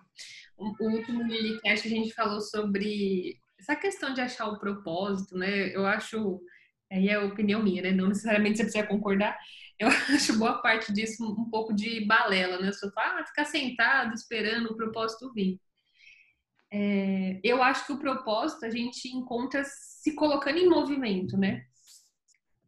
O 0.58 0.90
último 0.90 1.22
Lilicast 1.22 1.86
a 1.86 1.90
gente 1.90 2.12
falou 2.12 2.40
sobre 2.40 3.38
essa 3.58 3.74
questão 3.74 4.12
de 4.12 4.20
achar 4.20 4.48
o 4.48 4.58
propósito, 4.58 5.36
né? 5.36 5.74
Eu 5.74 5.86
acho, 5.86 6.40
aí 6.90 7.08
é 7.08 7.14
a 7.14 7.24
opinião 7.24 7.62
minha, 7.62 7.82
né? 7.82 7.92
Não 7.92 8.08
necessariamente 8.08 8.58
você 8.58 8.64
precisa 8.64 8.86
concordar. 8.86 9.36
Eu 9.78 9.88
acho 10.14 10.38
boa 10.38 10.60
parte 10.62 10.92
disso 10.92 11.24
um 11.24 11.50
pouco 11.50 11.74
de 11.74 12.04
balela, 12.06 12.60
né? 12.60 12.72
Você 12.72 12.90
fala, 12.92 13.20
ah, 13.20 13.26
ficar 13.26 13.44
sentado 13.44 14.14
esperando 14.14 14.66
o 14.66 14.76
propósito 14.76 15.32
vir. 15.32 15.60
É, 16.72 17.40
eu 17.44 17.62
acho 17.62 17.86
que 17.86 17.92
o 17.92 17.98
propósito 17.98 18.64
a 18.66 18.70
gente 18.70 19.08
encontra 19.08 19.62
se 19.64 20.14
colocando 20.14 20.58
em 20.58 20.68
movimento, 20.68 21.36
né? 21.36 21.64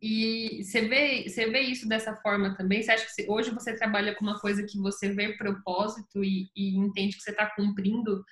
E 0.00 0.62
você 0.62 0.82
vê, 0.82 1.28
você 1.28 1.50
vê 1.50 1.60
isso 1.60 1.88
dessa 1.88 2.14
forma 2.16 2.56
também? 2.56 2.82
Você 2.82 2.92
acha 2.92 3.06
que 3.14 3.28
hoje 3.28 3.50
você 3.50 3.74
trabalha 3.74 4.14
com 4.14 4.24
uma 4.24 4.38
coisa 4.38 4.64
que 4.64 4.78
você 4.78 5.12
vê 5.12 5.36
propósito 5.36 6.22
e, 6.22 6.48
e 6.54 6.76
entende 6.76 7.16
que 7.16 7.22
você 7.22 7.30
está 7.30 7.50
cumprindo 7.50 8.24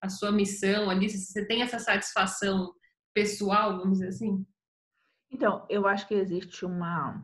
a 0.00 0.10
sua 0.10 0.30
missão 0.30 0.90
ali? 0.90 1.08
Você 1.08 1.46
tem 1.46 1.62
essa 1.62 1.78
satisfação 1.78 2.74
pessoal, 3.14 3.78
vamos 3.78 3.98
dizer 3.98 4.08
assim? 4.08 4.46
Então, 5.30 5.64
eu 5.68 5.86
acho 5.86 6.06
que 6.06 6.14
existe 6.14 6.64
uma 6.64 7.22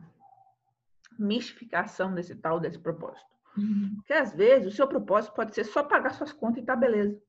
mistificação 1.17 2.13
desse 2.13 2.35
tal, 2.35 2.59
desse 2.59 2.79
propósito. 2.79 3.25
Uhum. 3.57 3.95
Porque 3.97 4.13
às 4.13 4.33
vezes 4.33 4.73
o 4.73 4.75
seu 4.75 4.87
propósito 4.87 5.33
pode 5.33 5.53
ser 5.53 5.63
só 5.63 5.83
pagar 5.83 6.13
suas 6.13 6.33
contas 6.33 6.63
e 6.63 6.65
tá 6.65 6.75
beleza. 6.75 7.19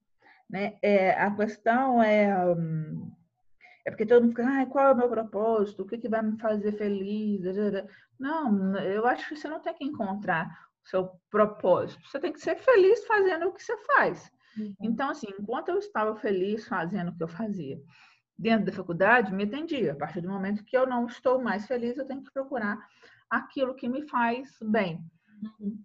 Né? 0.48 0.78
É, 0.82 1.10
a 1.12 1.30
questão 1.30 2.02
é. 2.02 2.46
Hum, 2.54 3.10
é 3.86 3.90
porque 3.90 4.06
todo 4.06 4.22
mundo 4.22 4.30
fica, 4.30 4.62
ah, 4.62 4.66
qual 4.66 4.88
é 4.88 4.92
o 4.92 4.96
meu 4.96 5.08
propósito? 5.08 5.82
O 5.82 5.86
que, 5.86 5.98
que 5.98 6.08
vai 6.08 6.22
me 6.22 6.38
fazer 6.38 6.72
feliz? 6.72 7.42
Não, 8.18 8.76
eu 8.78 9.06
acho 9.06 9.28
que 9.28 9.36
você 9.36 9.46
não 9.46 9.60
tem 9.60 9.74
que 9.74 9.84
encontrar 9.84 10.48
o 10.82 10.88
seu 10.88 11.10
propósito. 11.30 12.02
Você 12.08 12.18
tem 12.18 12.32
que 12.32 12.40
ser 12.40 12.56
feliz 12.56 13.04
fazendo 13.06 13.46
o 13.46 13.52
que 13.52 13.62
você 13.62 13.76
faz. 13.84 14.32
Uhum. 14.56 14.74
Então, 14.80 15.10
assim, 15.10 15.26
enquanto 15.38 15.68
eu 15.68 15.78
estava 15.78 16.16
feliz 16.16 16.66
fazendo 16.66 17.10
o 17.10 17.16
que 17.16 17.22
eu 17.22 17.28
fazia 17.28 17.78
dentro 18.38 18.66
da 18.66 18.72
faculdade, 18.72 19.32
me 19.32 19.44
atendia. 19.44 19.92
A 19.92 19.96
partir 19.96 20.20
do 20.20 20.28
momento 20.28 20.64
que 20.64 20.76
eu 20.76 20.86
não 20.86 21.06
estou 21.06 21.42
mais 21.42 21.66
feliz, 21.66 21.96
eu 21.96 22.06
tenho 22.06 22.22
que 22.22 22.32
procurar 22.32 22.78
aquilo 23.30 23.74
que 23.74 23.88
me 23.88 24.02
faz 24.08 24.56
bem. 24.62 25.04
Uhum. 25.42 25.82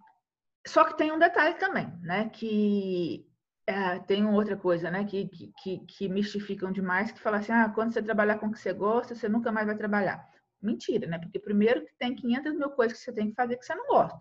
Só 0.67 0.83
que 0.83 0.97
tem 0.97 1.11
um 1.11 1.19
detalhe 1.19 1.55
também, 1.55 1.87
né? 2.01 2.29
Que 2.29 3.25
é, 3.69 3.99
tem 3.99 4.25
outra 4.25 4.57
coisa, 4.57 4.89
né, 4.89 5.05
que, 5.05 5.27
que, 5.61 5.79
que 5.85 6.09
mistificam 6.09 6.71
demais, 6.71 7.11
que 7.11 7.19
fala 7.19 7.37
assim, 7.37 7.51
ah, 7.51 7.69
quando 7.69 7.93
você 7.93 8.01
trabalhar 8.01 8.39
com 8.39 8.47
o 8.47 8.51
que 8.51 8.57
você 8.57 8.73
gosta, 8.73 9.13
você 9.13 9.29
nunca 9.29 9.51
mais 9.51 9.67
vai 9.67 9.77
trabalhar. 9.77 10.27
Mentira, 10.59 11.05
né? 11.05 11.19
Porque 11.19 11.37
primeiro 11.37 11.85
que 11.85 11.93
tem 11.99 12.15
500 12.15 12.55
mil 12.55 12.71
coisas 12.71 12.97
que 12.97 13.03
você 13.03 13.13
tem 13.13 13.29
que 13.29 13.35
fazer 13.35 13.57
que 13.57 13.65
você 13.65 13.75
não 13.75 13.85
gosta. 13.87 14.19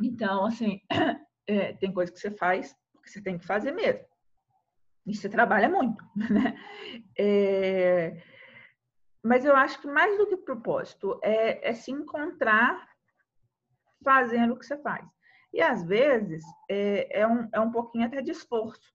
Então, 0.00 0.46
assim, 0.46 0.80
é, 1.48 1.72
tem 1.74 1.92
coisas 1.92 2.14
que 2.14 2.20
você 2.20 2.30
faz 2.30 2.74
porque 2.92 3.10
você 3.10 3.20
tem 3.20 3.36
que 3.36 3.44
fazer 3.44 3.72
mesmo. 3.72 4.04
E 5.06 5.14
você 5.14 5.28
trabalha 5.28 5.68
muito, 5.68 6.04
né? 6.16 6.56
É, 7.18 8.22
mas 9.22 9.44
eu 9.44 9.54
acho 9.54 9.80
que 9.80 9.86
mais 9.86 10.16
do 10.16 10.26
que 10.26 10.36
propósito 10.36 11.18
é, 11.22 11.70
é 11.70 11.74
se 11.74 11.90
encontrar 11.90 12.88
fazendo 14.02 14.54
o 14.54 14.58
que 14.58 14.66
você 14.66 14.78
faz. 14.78 15.06
E 15.52 15.60
às 15.60 15.84
vezes 15.84 16.44
é, 16.68 17.20
é, 17.20 17.26
um, 17.26 17.48
é 17.52 17.60
um 17.60 17.70
pouquinho 17.70 18.06
até 18.06 18.22
de 18.22 18.30
esforço. 18.30 18.94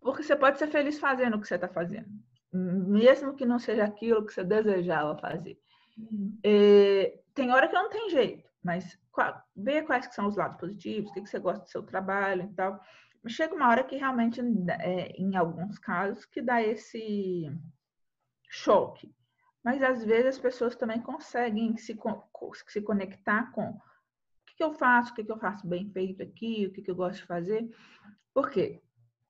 Porque 0.00 0.22
você 0.22 0.36
pode 0.36 0.58
ser 0.58 0.68
feliz 0.68 0.98
fazendo 0.98 1.36
o 1.36 1.40
que 1.40 1.46
você 1.46 1.54
está 1.54 1.68
fazendo, 1.68 2.08
mesmo 2.52 3.36
que 3.36 3.46
não 3.46 3.58
seja 3.58 3.84
aquilo 3.84 4.26
que 4.26 4.32
você 4.32 4.42
desejava 4.42 5.16
fazer. 5.16 5.58
Uhum. 5.96 6.38
É, 6.44 7.20
tem 7.32 7.52
hora 7.52 7.68
que 7.68 7.74
não 7.74 7.88
tem 7.88 8.10
jeito, 8.10 8.48
mas 8.64 8.98
qual, 9.12 9.40
veja 9.54 9.86
quais 9.86 10.06
que 10.06 10.14
são 10.14 10.26
os 10.26 10.36
lados 10.36 10.58
positivos, 10.58 11.10
o 11.10 11.14
que, 11.14 11.22
que 11.22 11.30
você 11.30 11.38
gosta 11.38 11.64
do 11.64 11.70
seu 11.70 11.82
trabalho 11.82 12.42
e 12.42 12.54
tal. 12.54 12.80
Chega 13.28 13.54
uma 13.54 13.68
hora 13.68 13.84
que 13.84 13.96
realmente, 13.96 14.40
é, 14.80 15.12
em 15.16 15.36
alguns 15.36 15.78
casos, 15.78 16.24
que 16.24 16.42
dá 16.42 16.60
esse 16.60 17.50
choque. 18.48 19.14
Mas 19.64 19.82
às 19.82 20.04
vezes 20.04 20.36
as 20.36 20.38
pessoas 20.38 20.74
também 20.74 21.00
conseguem 21.00 21.76
se, 21.76 21.96
se 22.66 22.82
conectar 22.82 23.52
com 23.52 23.78
que, 24.46 24.56
que 24.56 24.64
eu 24.64 24.72
faço, 24.72 25.12
o 25.12 25.14
que, 25.14 25.24
que 25.24 25.32
eu 25.32 25.38
faço 25.38 25.66
bem 25.66 25.88
feito 25.90 26.22
aqui, 26.22 26.66
o 26.66 26.72
que, 26.72 26.82
que 26.82 26.90
eu 26.90 26.96
gosto 26.96 27.20
de 27.20 27.26
fazer. 27.26 27.68
Por 28.34 28.50
quê? 28.50 28.80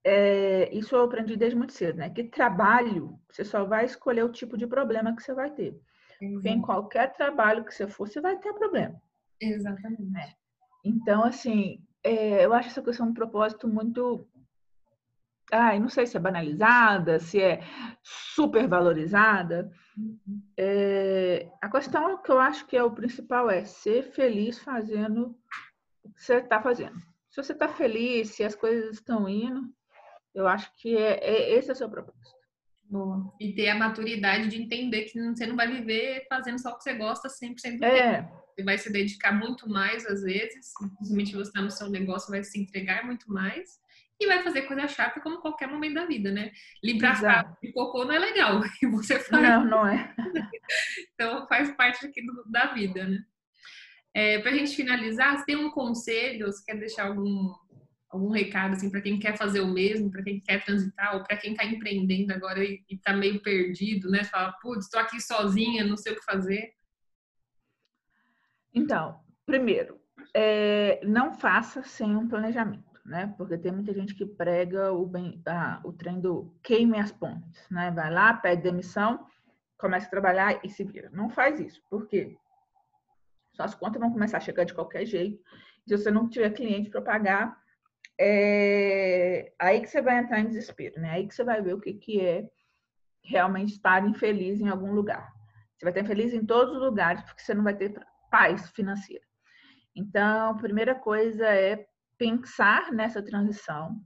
É, 0.05 0.74
isso 0.74 0.96
eu 0.96 1.05
aprendi 1.05 1.37
desde 1.37 1.57
muito 1.57 1.72
cedo, 1.72 1.98
né? 1.98 2.11
Que 2.11 2.24
trabalho, 2.24 3.20
você 3.31 3.44
só 3.44 3.64
vai 3.64 3.85
escolher 3.85 4.24
o 4.24 4.33
tipo 4.33 4.57
de 4.57 4.66
problema 4.66 5.14
que 5.14 5.22
você 5.22 5.33
vai 5.33 5.50
ter. 5.50 5.81
Uhum. 6.20 6.33
Porque 6.35 6.48
em 6.48 6.57
uhum. 6.57 6.62
qualquer 6.62 7.12
trabalho 7.12 7.64
que 7.64 7.72
você 7.72 7.87
for, 7.87 8.09
você 8.09 8.20
vai 8.20 8.37
ter 8.38 8.52
problema. 8.52 9.00
Exatamente. 9.40 10.18
É. 10.18 10.35
Então, 10.85 11.24
assim, 11.24 11.81
é, 12.04 12.44
eu 12.44 12.52
acho 12.52 12.68
essa 12.68 12.82
questão 12.82 13.08
de 13.08 13.14
propósito 13.14 13.68
muito. 13.68 14.28
Ai, 15.52 15.78
não 15.78 15.88
sei 15.88 16.06
se 16.06 16.16
é 16.16 16.20
banalizada, 16.20 17.18
se 17.18 17.40
é 17.40 17.60
super 18.02 18.66
valorizada. 18.66 19.70
É, 20.56 21.48
a 21.60 21.68
questão 21.70 22.22
que 22.22 22.30
eu 22.30 22.38
acho 22.38 22.66
que 22.66 22.76
é 22.76 22.82
o 22.82 22.90
principal 22.90 23.50
é 23.50 23.64
ser 23.64 24.04
feliz 24.12 24.58
fazendo 24.58 25.36
o 26.02 26.12
que 26.12 26.22
você 26.22 26.36
está 26.36 26.60
fazendo. 26.60 26.98
Se 27.30 27.42
você 27.42 27.52
está 27.52 27.68
feliz, 27.68 28.30
se 28.30 28.42
as 28.42 28.54
coisas 28.54 28.94
estão 28.94 29.28
indo, 29.28 29.62
eu 30.34 30.48
acho 30.48 30.72
que 30.76 30.96
é, 30.96 31.18
é 31.22 31.54
esse 31.54 31.70
é 31.70 31.72
o 31.72 31.76
seu 31.76 31.90
propósito. 31.90 32.42
Boa. 32.84 33.32
E 33.40 33.54
ter 33.54 33.68
a 33.68 33.74
maturidade 33.74 34.48
de 34.48 34.62
entender 34.62 35.04
que 35.04 35.18
você 35.18 35.46
não 35.46 35.56
vai 35.56 35.66
viver 35.66 36.26
fazendo 36.28 36.58
só 36.58 36.70
o 36.70 36.76
que 36.76 36.82
você 36.82 36.94
gosta 36.94 37.28
100% 37.28 37.78
do 37.78 37.84
é. 37.84 38.22
tempo. 38.22 38.41
Você 38.54 38.62
vai 38.62 38.76
se 38.78 38.92
dedicar 38.92 39.32
muito 39.32 39.68
mais 39.68 40.06
às 40.06 40.22
vezes, 40.22 40.72
simplesmente 40.78 41.32
você 41.32 41.48
está 41.48 41.62
no 41.62 41.70
seu 41.70 41.88
negócio, 41.88 42.30
vai 42.30 42.44
se 42.44 42.60
entregar 42.60 43.04
muito 43.04 43.32
mais 43.32 43.80
e 44.20 44.26
vai 44.26 44.42
fazer 44.42 44.62
coisa 44.62 44.86
chata 44.86 45.20
como 45.20 45.40
qualquer 45.40 45.68
momento 45.68 45.94
da 45.94 46.06
vida, 46.06 46.30
né? 46.30 46.52
Limpar 46.82 47.18
Exato. 47.18 47.56
de 47.60 47.72
cocô 47.72 48.04
não 48.04 48.14
é 48.14 48.18
legal, 48.18 48.60
e 48.82 48.86
você 48.86 49.18
faz. 49.18 49.42
Não, 49.42 49.64
não 49.64 49.86
é. 49.86 50.14
então 51.14 51.46
faz 51.48 51.74
parte 51.76 52.06
aqui 52.06 52.24
do, 52.24 52.44
da 52.46 52.72
vida, 52.72 53.06
né? 53.06 53.24
É, 54.14 54.38
para 54.40 54.50
a 54.50 54.54
gente 54.54 54.76
finalizar, 54.76 55.38
você 55.38 55.44
tem 55.46 55.56
um 55.56 55.70
conselho, 55.70 56.46
você 56.46 56.62
quer 56.64 56.78
deixar 56.78 57.06
algum, 57.06 57.54
algum 58.10 58.30
recado 58.30 58.74
assim 58.74 58.90
para 58.90 59.00
quem 59.00 59.18
quer 59.18 59.36
fazer 59.38 59.60
o 59.60 59.72
mesmo, 59.72 60.10
para 60.10 60.22
quem 60.22 60.38
quer 60.38 60.62
transitar 60.62 61.16
ou 61.16 61.24
para 61.24 61.36
quem 61.38 61.52
está 61.52 61.64
empreendendo 61.64 62.32
agora 62.32 62.62
e, 62.62 62.84
está 62.90 63.14
meio 63.14 63.40
perdido, 63.40 64.10
né? 64.10 64.22
Fala, 64.24 64.52
putz, 64.60 64.84
estou 64.84 65.00
aqui 65.00 65.20
sozinha, 65.20 65.84
não 65.84 65.96
sei 65.96 66.12
o 66.12 66.16
que 66.16 66.24
fazer. 66.24 66.72
Então, 68.74 69.20
primeiro, 69.44 70.00
é, 70.35 71.00
não 71.04 71.35
faça 71.35 71.82
sem 71.82 72.16
um 72.16 72.28
planejamento, 72.28 73.00
né? 73.04 73.35
Porque 73.37 73.58
tem 73.58 73.72
muita 73.72 73.92
gente 73.92 74.14
que 74.14 74.24
prega 74.24 74.92
o, 74.92 75.06
bem, 75.06 75.42
ah, 75.46 75.80
o 75.85 75.92
trem 75.92 76.20
do 76.20 76.54
queime 76.62 76.98
as 76.98 77.12
pontes, 77.12 77.68
né? 77.70 77.90
Vai 77.90 78.11
lá, 78.11 78.35
pede 78.35 78.62
demissão, 78.62 79.26
começa 79.78 80.06
a 80.06 80.11
trabalhar 80.11 80.61
e 80.64 80.68
se 80.68 80.85
vira. 80.85 81.11
Não 81.12 81.28
faz 81.28 81.61
isso, 81.61 81.82
por 81.90 82.06
quê? 82.06 82.37
Suas 83.52 83.74
contas 83.74 84.00
vão 84.00 84.12
começar 84.12 84.38
a 84.38 84.40
chegar 84.40 84.64
de 84.64 84.74
qualquer 84.74 85.04
jeito. 85.04 85.42
Se 85.87 85.96
você 85.96 86.11
não 86.11 86.28
tiver 86.28 86.50
cliente 86.50 86.88
para 86.88 87.02
pagar, 87.02 87.61
é 88.18 89.52
aí 89.58 89.80
que 89.80 89.88
você 89.88 90.00
vai 90.00 90.18
entrar 90.18 90.40
em 90.40 90.46
desespero, 90.46 91.00
né? 91.00 91.11
Aí 91.11 91.26
que 91.26 91.35
você 91.35 91.44
vai 91.44 91.61
ver 91.61 91.74
o 91.74 91.80
que, 91.80 91.92
que 91.92 92.20
é 92.20 92.48
realmente 93.22 93.74
estar 93.74 94.06
infeliz 94.06 94.61
em 94.61 94.68
algum 94.68 94.92
lugar. 94.92 95.32
Você 95.76 95.85
vai 95.85 95.90
estar 95.90 96.00
infeliz 96.00 96.32
em 96.32 96.46
todos 96.46 96.74
os 96.74 96.80
lugares, 96.80 97.22
porque 97.22 97.42
você 97.42 97.52
não 97.52 97.64
vai 97.64 97.74
ter 97.74 97.92
paz 98.33 98.71
financeira. 98.71 99.25
Então, 99.95 100.51
a 100.51 100.55
primeira 100.55 100.95
coisa 100.95 101.45
é 101.47 101.87
pensar 102.16 102.90
nessa 102.90 103.23
transição, 103.23 104.01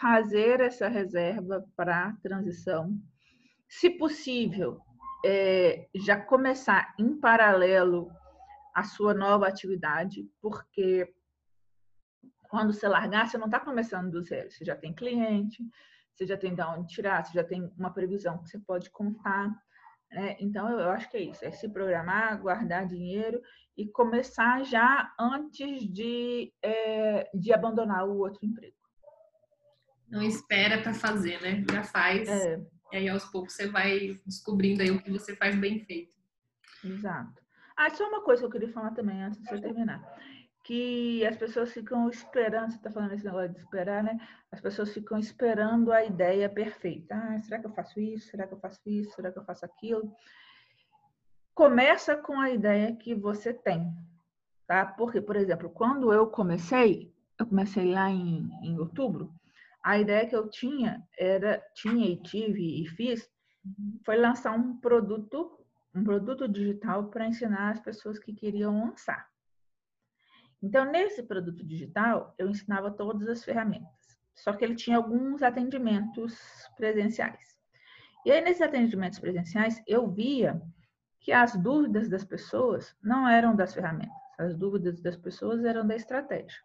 fazer 0.00 0.60
essa 0.60 0.86
reserva 0.86 1.66
para 1.76 2.06
a 2.06 2.12
transição. 2.22 2.96
Se 3.68 3.90
possível, 3.90 4.80
é, 5.24 5.88
já 5.94 6.20
começar 6.20 6.94
em 6.98 7.18
paralelo 7.18 8.10
a 8.74 8.84
sua 8.84 9.12
nova 9.12 9.48
atividade, 9.48 10.24
porque 10.40 11.12
quando 12.48 12.72
você 12.72 12.86
largar, 12.86 13.26
você 13.26 13.36
não 13.38 13.46
está 13.46 13.58
começando 13.58 14.10
do 14.10 14.22
zero. 14.22 14.50
Você 14.50 14.64
já 14.64 14.76
tem 14.76 14.94
cliente, 14.94 15.64
você 16.14 16.26
já 16.26 16.36
tem 16.36 16.54
de 16.54 16.62
onde 16.62 16.94
tirar, 16.94 17.24
você 17.24 17.32
já 17.32 17.42
tem 17.42 17.72
uma 17.76 17.92
previsão 17.92 18.38
que 18.38 18.50
você 18.50 18.58
pode 18.58 18.90
contar. 18.90 19.50
Né? 20.12 20.36
Então, 20.38 20.68
eu, 20.78 20.90
acho 20.90 21.10
que 21.10 21.16
é 21.16 21.22
isso: 21.22 21.44
é 21.44 21.50
se 21.50 21.68
programar, 21.68 22.40
guardar 22.40 22.86
dinheiro 22.86 23.40
e 23.76 23.86
começar 23.86 24.62
já 24.64 25.12
antes 25.18 25.90
de, 25.90 26.52
é, 26.62 27.30
de 27.34 27.52
abandonar 27.52 28.06
o 28.06 28.18
outro 28.18 28.44
emprego. 28.44 28.76
Não 30.08 30.22
espera 30.22 30.82
para 30.82 30.92
fazer, 30.92 31.40
né? 31.40 31.64
Já 31.70 31.82
faz. 31.82 32.28
É. 32.28 32.62
E 32.92 32.96
aí, 32.96 33.08
aos 33.08 33.24
poucos, 33.24 33.54
você 33.54 33.66
vai 33.66 34.20
descobrindo 34.26 34.82
aí 34.82 34.90
o 34.90 35.02
que 35.02 35.10
você 35.10 35.34
faz 35.34 35.56
bem 35.56 35.80
feito. 35.80 36.14
Exato. 36.84 37.40
Ah, 37.74 37.88
só 37.88 38.06
uma 38.06 38.22
coisa 38.22 38.42
que 38.42 38.46
eu 38.46 38.50
queria 38.50 38.72
falar 38.72 38.90
também 38.90 39.22
antes 39.22 39.40
de 39.40 39.48
você 39.48 39.58
terminar 39.58 40.02
que 40.72 41.26
as 41.26 41.36
pessoas 41.36 41.70
ficam 41.70 42.08
esperando, 42.08 42.70
você 42.70 42.78
está 42.78 42.90
falando 42.90 43.12
esse 43.12 43.26
negócio 43.26 43.50
de 43.50 43.58
esperar, 43.58 44.02
né? 44.02 44.18
As 44.50 44.58
pessoas 44.58 44.90
ficam 44.90 45.18
esperando 45.18 45.92
a 45.92 46.02
ideia 46.02 46.48
perfeita. 46.48 47.14
Ah, 47.14 47.38
será 47.42 47.60
que 47.60 47.66
eu 47.66 47.74
faço 47.74 48.00
isso? 48.00 48.30
Será 48.30 48.46
que 48.46 48.54
eu 48.54 48.58
faço 48.58 48.80
isso? 48.86 49.14
Será 49.14 49.30
que 49.30 49.38
eu 49.38 49.44
faço 49.44 49.66
aquilo? 49.66 50.10
Começa 51.54 52.16
com 52.16 52.40
a 52.40 52.48
ideia 52.48 52.96
que 52.96 53.14
você 53.14 53.52
tem, 53.52 53.94
tá? 54.66 54.86
Porque, 54.86 55.20
por 55.20 55.36
exemplo, 55.36 55.68
quando 55.68 56.10
eu 56.10 56.28
comecei, 56.28 57.14
eu 57.38 57.44
comecei 57.44 57.92
lá 57.92 58.08
em, 58.08 58.50
em 58.62 58.78
outubro, 58.78 59.30
a 59.82 59.98
ideia 59.98 60.26
que 60.26 60.34
eu 60.34 60.48
tinha 60.48 61.06
era, 61.18 61.62
tinha 61.74 62.06
e 62.06 62.16
tive 62.16 62.82
e 62.82 62.86
fiz, 62.86 63.30
foi 64.06 64.16
lançar 64.16 64.52
um 64.52 64.78
produto, 64.78 65.52
um 65.94 66.02
produto 66.02 66.48
digital 66.48 67.10
para 67.10 67.26
ensinar 67.26 67.72
as 67.72 67.80
pessoas 67.80 68.18
que 68.18 68.32
queriam 68.32 68.86
lançar. 68.86 69.31
Então, 70.62 70.84
nesse 70.84 71.24
produto 71.24 71.64
digital, 71.66 72.34
eu 72.38 72.48
ensinava 72.48 72.90
todas 72.90 73.28
as 73.28 73.42
ferramentas, 73.42 74.16
só 74.34 74.52
que 74.52 74.64
ele 74.64 74.76
tinha 74.76 74.96
alguns 74.96 75.42
atendimentos 75.42 76.38
presenciais. 76.76 77.58
E 78.24 78.30
aí, 78.30 78.40
nesses 78.40 78.62
atendimentos 78.62 79.18
presenciais, 79.18 79.82
eu 79.86 80.08
via 80.08 80.62
que 81.18 81.32
as 81.32 81.56
dúvidas 81.56 82.08
das 82.08 82.24
pessoas 82.24 82.96
não 83.02 83.28
eram 83.28 83.56
das 83.56 83.74
ferramentas, 83.74 84.14
as 84.38 84.56
dúvidas 84.56 85.00
das 85.00 85.16
pessoas 85.16 85.64
eram 85.64 85.84
da 85.84 85.96
estratégia. 85.96 86.60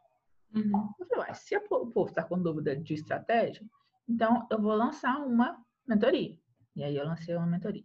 Uhum. 0.53 0.93
Eu 0.99 1.07
falei, 1.07 1.33
se 1.33 1.57
o 1.57 1.61
povo 1.67 2.05
está 2.05 2.23
com 2.23 2.39
dúvida 2.39 2.75
de 2.75 2.93
estratégia, 2.93 3.65
então 4.07 4.47
eu 4.51 4.61
vou 4.61 4.75
lançar 4.75 5.17
uma 5.17 5.59
mentoria. 5.87 6.37
E 6.75 6.83
aí 6.83 6.95
eu 6.95 7.05
lancei 7.05 7.35
uma 7.35 7.47
mentoria. 7.47 7.83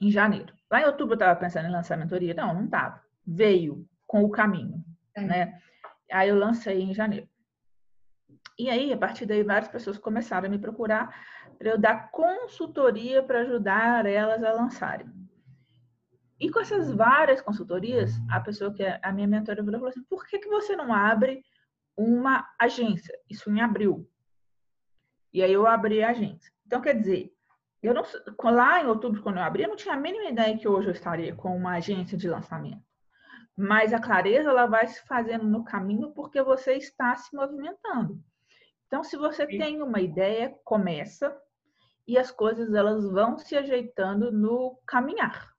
Em 0.00 0.10
janeiro. 0.10 0.54
Lá 0.70 0.80
em 0.80 0.84
outubro 0.84 1.14
eu 1.14 1.18
estava 1.18 1.38
pensando 1.38 1.66
em 1.66 1.72
lançar 1.72 1.94
a 1.94 1.98
mentoria. 1.98 2.32
Não, 2.32 2.54
não 2.54 2.64
estava. 2.66 3.02
Veio 3.26 3.86
com 4.06 4.22
o 4.22 4.30
caminho 4.30 4.84
é. 5.24 5.26
né? 5.26 5.62
Aí 6.10 6.28
eu 6.28 6.36
lancei 6.36 6.80
em 6.80 6.94
janeiro. 6.94 7.28
E 8.58 8.68
aí, 8.68 8.92
a 8.92 8.96
partir 8.96 9.24
daí, 9.24 9.42
várias 9.42 9.70
pessoas 9.70 9.98
começaram 9.98 10.48
a 10.48 10.50
me 10.50 10.58
procurar 10.58 11.14
para 11.56 11.70
eu 11.70 11.78
dar 11.78 12.10
consultoria 12.10 13.22
para 13.22 13.40
ajudar 13.40 14.04
elas 14.06 14.42
a 14.42 14.52
lançarem. 14.52 15.06
E 16.40 16.50
com 16.50 16.60
essas 16.60 16.92
várias 16.92 17.40
consultorias, 17.40 18.12
a 18.30 18.40
pessoa 18.40 18.72
que 18.72 18.82
é 18.82 19.00
a 19.02 19.12
minha 19.12 19.26
mentora 19.26 19.64
falou 19.64 19.86
assim: 19.86 20.02
por 20.04 20.26
que, 20.26 20.38
que 20.38 20.48
você 20.48 20.74
não 20.74 20.92
abre 20.92 21.42
uma 21.96 22.48
agência? 22.58 23.16
Isso 23.28 23.50
em 23.50 23.60
abril. 23.60 24.08
E 25.32 25.42
aí 25.42 25.52
eu 25.52 25.66
abri 25.66 26.02
a 26.02 26.10
agência. 26.10 26.52
Então, 26.66 26.80
quer 26.80 26.94
dizer, 26.94 27.32
eu 27.82 27.94
não, 27.94 28.02
lá 28.44 28.82
em 28.82 28.86
outubro, 28.86 29.22
quando 29.22 29.36
eu 29.36 29.42
abri, 29.42 29.62
eu 29.62 29.68
não 29.68 29.76
tinha 29.76 29.94
a 29.94 29.98
mínima 29.98 30.30
ideia 30.30 30.56
que 30.56 30.66
hoje 30.66 30.88
eu 30.88 30.92
estaria 30.92 31.34
com 31.34 31.56
uma 31.56 31.74
agência 31.74 32.16
de 32.16 32.28
lançamento 32.28 32.87
mas 33.58 33.92
a 33.92 33.98
clareza 33.98 34.50
ela 34.50 34.66
vai 34.66 34.86
se 34.86 35.04
fazendo 35.04 35.44
no 35.44 35.64
caminho 35.64 36.12
porque 36.12 36.40
você 36.40 36.74
está 36.74 37.16
se 37.16 37.34
movimentando. 37.34 38.22
Então, 38.86 39.02
se 39.02 39.16
você 39.16 39.46
Sim. 39.48 39.58
tem 39.58 39.82
uma 39.82 40.00
ideia, 40.00 40.54
começa 40.64 41.36
e 42.06 42.16
as 42.16 42.30
coisas 42.30 42.72
elas 42.72 43.04
vão 43.10 43.36
se 43.36 43.56
ajeitando 43.56 44.30
no 44.30 44.80
caminhar. 44.86 45.52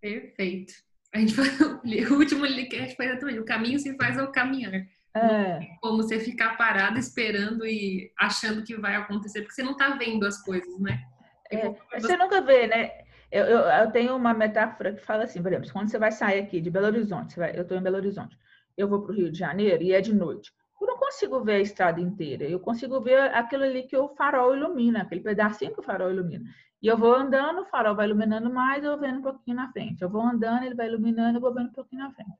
Perfeito. 0.00 0.72
A 1.14 1.18
gente 1.18 1.34
o 2.10 2.14
último 2.16 2.40
podcast 2.40 2.96
foi 2.96 3.06
exatamente 3.06 3.40
o 3.40 3.44
caminho 3.44 3.78
se 3.78 3.94
faz 3.98 4.18
ao 4.18 4.32
caminhar. 4.32 4.72
É. 5.14 5.60
Como 5.82 6.02
você 6.02 6.18
ficar 6.18 6.56
parado 6.56 6.98
esperando 6.98 7.66
e 7.66 8.10
achando 8.18 8.64
que 8.64 8.74
vai 8.76 8.96
acontecer, 8.96 9.42
porque 9.42 9.54
você 9.54 9.62
não 9.62 9.72
está 9.72 9.90
vendo 9.90 10.26
as 10.26 10.42
coisas, 10.42 10.80
né? 10.80 11.02
É, 11.50 11.68
você... 11.68 12.00
você 12.00 12.16
nunca 12.16 12.40
vê, 12.40 12.66
né? 12.66 13.06
Eu, 13.30 13.44
eu, 13.44 13.58
eu, 13.58 13.90
tenho 13.90 14.16
uma 14.16 14.32
metáfora 14.32 14.92
que 14.92 15.02
fala 15.02 15.24
assim, 15.24 15.42
por 15.42 15.52
exemplo, 15.52 15.70
quando 15.72 15.90
você 15.90 15.98
vai 15.98 16.10
sair 16.10 16.40
aqui 16.40 16.60
de 16.60 16.70
Belo 16.70 16.86
Horizonte, 16.86 17.38
vai, 17.38 17.56
eu 17.56 17.62
estou 17.62 17.76
em 17.76 17.82
Belo 17.82 17.96
Horizonte, 17.96 18.38
eu 18.76 18.88
vou 18.88 19.02
para 19.02 19.12
o 19.12 19.14
Rio 19.14 19.30
de 19.30 19.38
Janeiro 19.38 19.82
e 19.82 19.92
é 19.92 20.00
de 20.00 20.14
noite. 20.14 20.50
Eu 20.80 20.86
não 20.86 20.96
consigo 20.96 21.42
ver 21.42 21.54
a 21.54 21.60
estrada 21.60 22.00
inteira, 22.00 22.44
eu 22.44 22.58
consigo 22.58 23.00
ver 23.00 23.18
aquilo 23.34 23.64
ali 23.64 23.82
que 23.82 23.96
o 23.96 24.08
farol 24.08 24.56
ilumina, 24.56 25.02
aquele 25.02 25.20
pedacinho 25.20 25.74
que 25.74 25.80
o 25.80 25.82
farol 25.82 26.10
ilumina. 26.10 26.48
E 26.80 26.86
eu 26.86 26.96
vou 26.96 27.14
andando, 27.14 27.62
o 27.62 27.64
farol 27.66 27.94
vai 27.94 28.06
iluminando 28.06 28.48
mais, 28.48 28.84
eu 28.84 28.92
vou 28.92 29.00
vendo 29.00 29.18
um 29.18 29.22
pouquinho 29.22 29.56
na 29.56 29.70
frente. 29.72 30.00
Eu 30.00 30.08
vou 30.08 30.22
andando, 30.22 30.64
ele 30.64 30.76
vai 30.76 30.86
iluminando, 30.86 31.36
eu 31.36 31.40
vou 31.40 31.52
vendo 31.52 31.68
um 31.68 31.72
pouquinho 31.72 32.04
na 32.04 32.12
frente. 32.12 32.38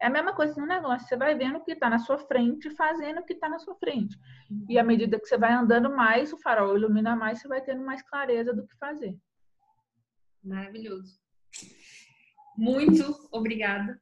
É 0.00 0.06
a 0.06 0.10
mesma 0.10 0.32
coisa 0.32 0.60
no 0.60 0.66
negócio, 0.66 1.08
você 1.08 1.16
vai 1.16 1.34
vendo 1.34 1.58
o 1.58 1.64
que 1.64 1.72
está 1.72 1.90
na 1.90 1.98
sua 1.98 2.18
frente, 2.18 2.70
fazendo 2.70 3.20
o 3.20 3.24
que 3.24 3.32
está 3.32 3.48
na 3.48 3.58
sua 3.58 3.74
frente. 3.74 4.16
E 4.68 4.78
à 4.78 4.84
medida 4.84 5.18
que 5.18 5.26
você 5.26 5.36
vai 5.36 5.52
andando 5.52 5.90
mais, 5.90 6.32
o 6.32 6.38
farol 6.38 6.76
ilumina 6.76 7.16
mais, 7.16 7.40
você 7.40 7.48
vai 7.48 7.60
tendo 7.60 7.84
mais 7.84 8.02
clareza 8.02 8.52
do 8.52 8.66
que 8.66 8.76
fazer. 8.76 9.16
Maravilhoso. 10.44 11.18
Muito 12.56 13.28
obrigada. 13.32 14.00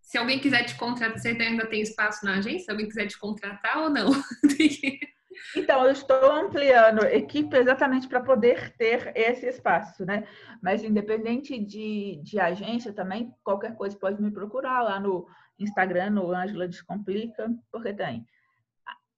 Se 0.00 0.18
alguém 0.18 0.38
quiser 0.38 0.64
te 0.64 0.76
contratar, 0.76 1.18
você 1.18 1.28
ainda 1.30 1.66
tem 1.66 1.82
espaço 1.82 2.24
na 2.24 2.38
agência? 2.38 2.66
Se 2.66 2.70
alguém 2.70 2.88
quiser 2.88 3.06
te 3.06 3.18
contratar 3.18 3.78
ou 3.82 3.90
não? 3.90 4.10
Então, 5.54 5.84
eu 5.84 5.92
estou 5.92 6.32
ampliando 6.32 7.04
equipe 7.04 7.54
exatamente 7.56 8.08
para 8.08 8.20
poder 8.20 8.74
ter 8.76 9.12
esse 9.14 9.46
espaço, 9.46 10.04
né? 10.04 10.26
Mas 10.62 10.82
independente 10.82 11.58
de, 11.58 12.20
de 12.22 12.40
agência 12.40 12.92
também, 12.92 13.34
qualquer 13.44 13.74
coisa 13.76 13.96
pode 13.98 14.20
me 14.20 14.30
procurar 14.30 14.82
lá 14.82 14.98
no 14.98 15.26
Instagram, 15.58 16.10
no 16.10 16.32
Ângela 16.32 16.68
Descomplica, 16.68 17.50
porque 17.70 17.92
tem. 17.92 18.26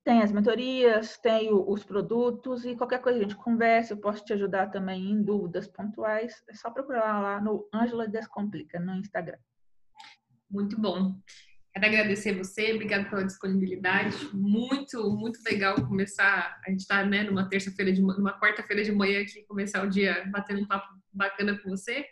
Tem 0.08 0.22
as 0.22 0.32
mentorias, 0.32 1.18
tem 1.18 1.52
os 1.52 1.84
produtos 1.84 2.64
e 2.64 2.74
qualquer 2.74 3.02
coisa 3.02 3.18
a 3.18 3.22
gente 3.22 3.36
conversa, 3.36 3.92
eu 3.92 3.98
posso 3.98 4.24
te 4.24 4.32
ajudar 4.32 4.68
também 4.68 5.10
em 5.10 5.22
dúvidas 5.22 5.68
pontuais. 5.68 6.42
É 6.48 6.54
só 6.54 6.70
procurar 6.70 7.20
lá 7.20 7.38
no 7.42 7.68
Ângela 7.74 8.08
Descomplica 8.08 8.80
no 8.80 8.94
Instagram. 8.94 9.36
Muito 10.50 10.80
bom. 10.80 11.14
Quero 11.74 11.84
agradecer 11.84 12.32
você, 12.32 12.72
obrigado 12.72 13.10
pela 13.10 13.22
disponibilidade. 13.22 14.16
Muito, 14.32 15.10
muito 15.10 15.40
legal 15.46 15.74
começar. 15.74 16.58
A 16.66 16.70
gente 16.70 16.80
está 16.80 17.04
né, 17.04 17.24
numa 17.24 17.46
terça-feira, 17.46 17.92
de 17.92 18.00
numa 18.00 18.40
quarta-feira 18.40 18.82
de 18.82 18.92
manhã 18.92 19.20
aqui, 19.20 19.44
começar 19.46 19.84
o 19.84 19.90
dia 19.90 20.24
batendo 20.32 20.62
um 20.62 20.66
papo 20.66 20.88
bacana 21.12 21.54
com 21.58 21.68
você. 21.68 22.06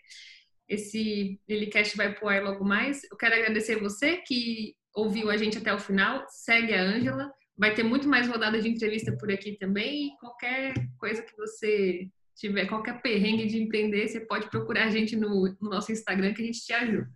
Esse 0.69 1.41
Lilycast 1.49 1.97
vai 1.97 2.13
pro 2.13 2.29
ar 2.29 2.43
logo 2.43 2.63
mais. 2.63 3.03
Eu 3.11 3.17
quero 3.17 3.37
agradecer 3.37 3.81
você 3.81 4.19
que 4.19 4.77
ouviu 4.95 5.31
a 5.31 5.39
gente 5.39 5.57
até 5.57 5.73
o 5.73 5.79
final. 5.79 6.27
Segue 6.29 6.75
a 6.75 6.83
Ângela. 6.83 7.33
Vai 7.59 7.75
ter 7.75 7.83
muito 7.83 8.09
mais 8.09 8.29
rodada 8.29 8.61
de 8.61 8.69
entrevista 8.69 9.17
por 9.17 9.31
aqui 9.31 9.53
também. 9.53 10.17
Qualquer 10.21 10.75
coisa 10.99 11.23
que 11.23 11.37
você 11.37 12.09
tiver, 12.37 12.67
qualquer 12.67 13.01
perrengue 13.01 13.47
de 13.47 13.63
empreender, 13.63 14.09
você 14.09 14.21
pode 14.21 14.51
procurar 14.51 14.85
a 14.85 14.91
gente 14.91 15.17
no, 15.17 15.57
no 15.61 15.71
nosso 15.71 15.91
Instagram 15.91 16.35
que 16.35 16.43
a 16.43 16.45
gente 16.45 16.65
te 16.65 16.73
ajuda. 16.73 17.09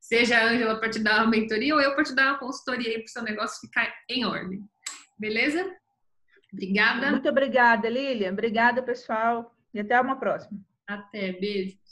Seja 0.00 0.38
a 0.38 0.46
Ângela 0.46 0.78
para 0.78 0.90
te 0.90 0.98
dar 0.98 1.22
uma 1.22 1.30
mentoria 1.30 1.74
ou 1.74 1.80
eu 1.80 1.94
para 1.94 2.04
te 2.04 2.14
dar 2.14 2.32
uma 2.32 2.38
consultoria 2.38 2.94
para 2.98 3.04
o 3.04 3.08
seu 3.08 3.22
negócio 3.22 3.60
ficar 3.60 3.92
em 4.08 4.24
ordem. 4.24 4.60
Beleza? 5.18 5.74
Obrigada. 6.52 7.10
Muito 7.10 7.28
obrigada, 7.28 7.88
Lilian. 7.88 8.32
Obrigada, 8.32 8.82
pessoal. 8.82 9.54
E 9.74 9.80
até 9.80 10.00
uma 10.00 10.18
próxima. 10.18 10.60
Até. 10.86 11.32
Beijos. 11.32 11.85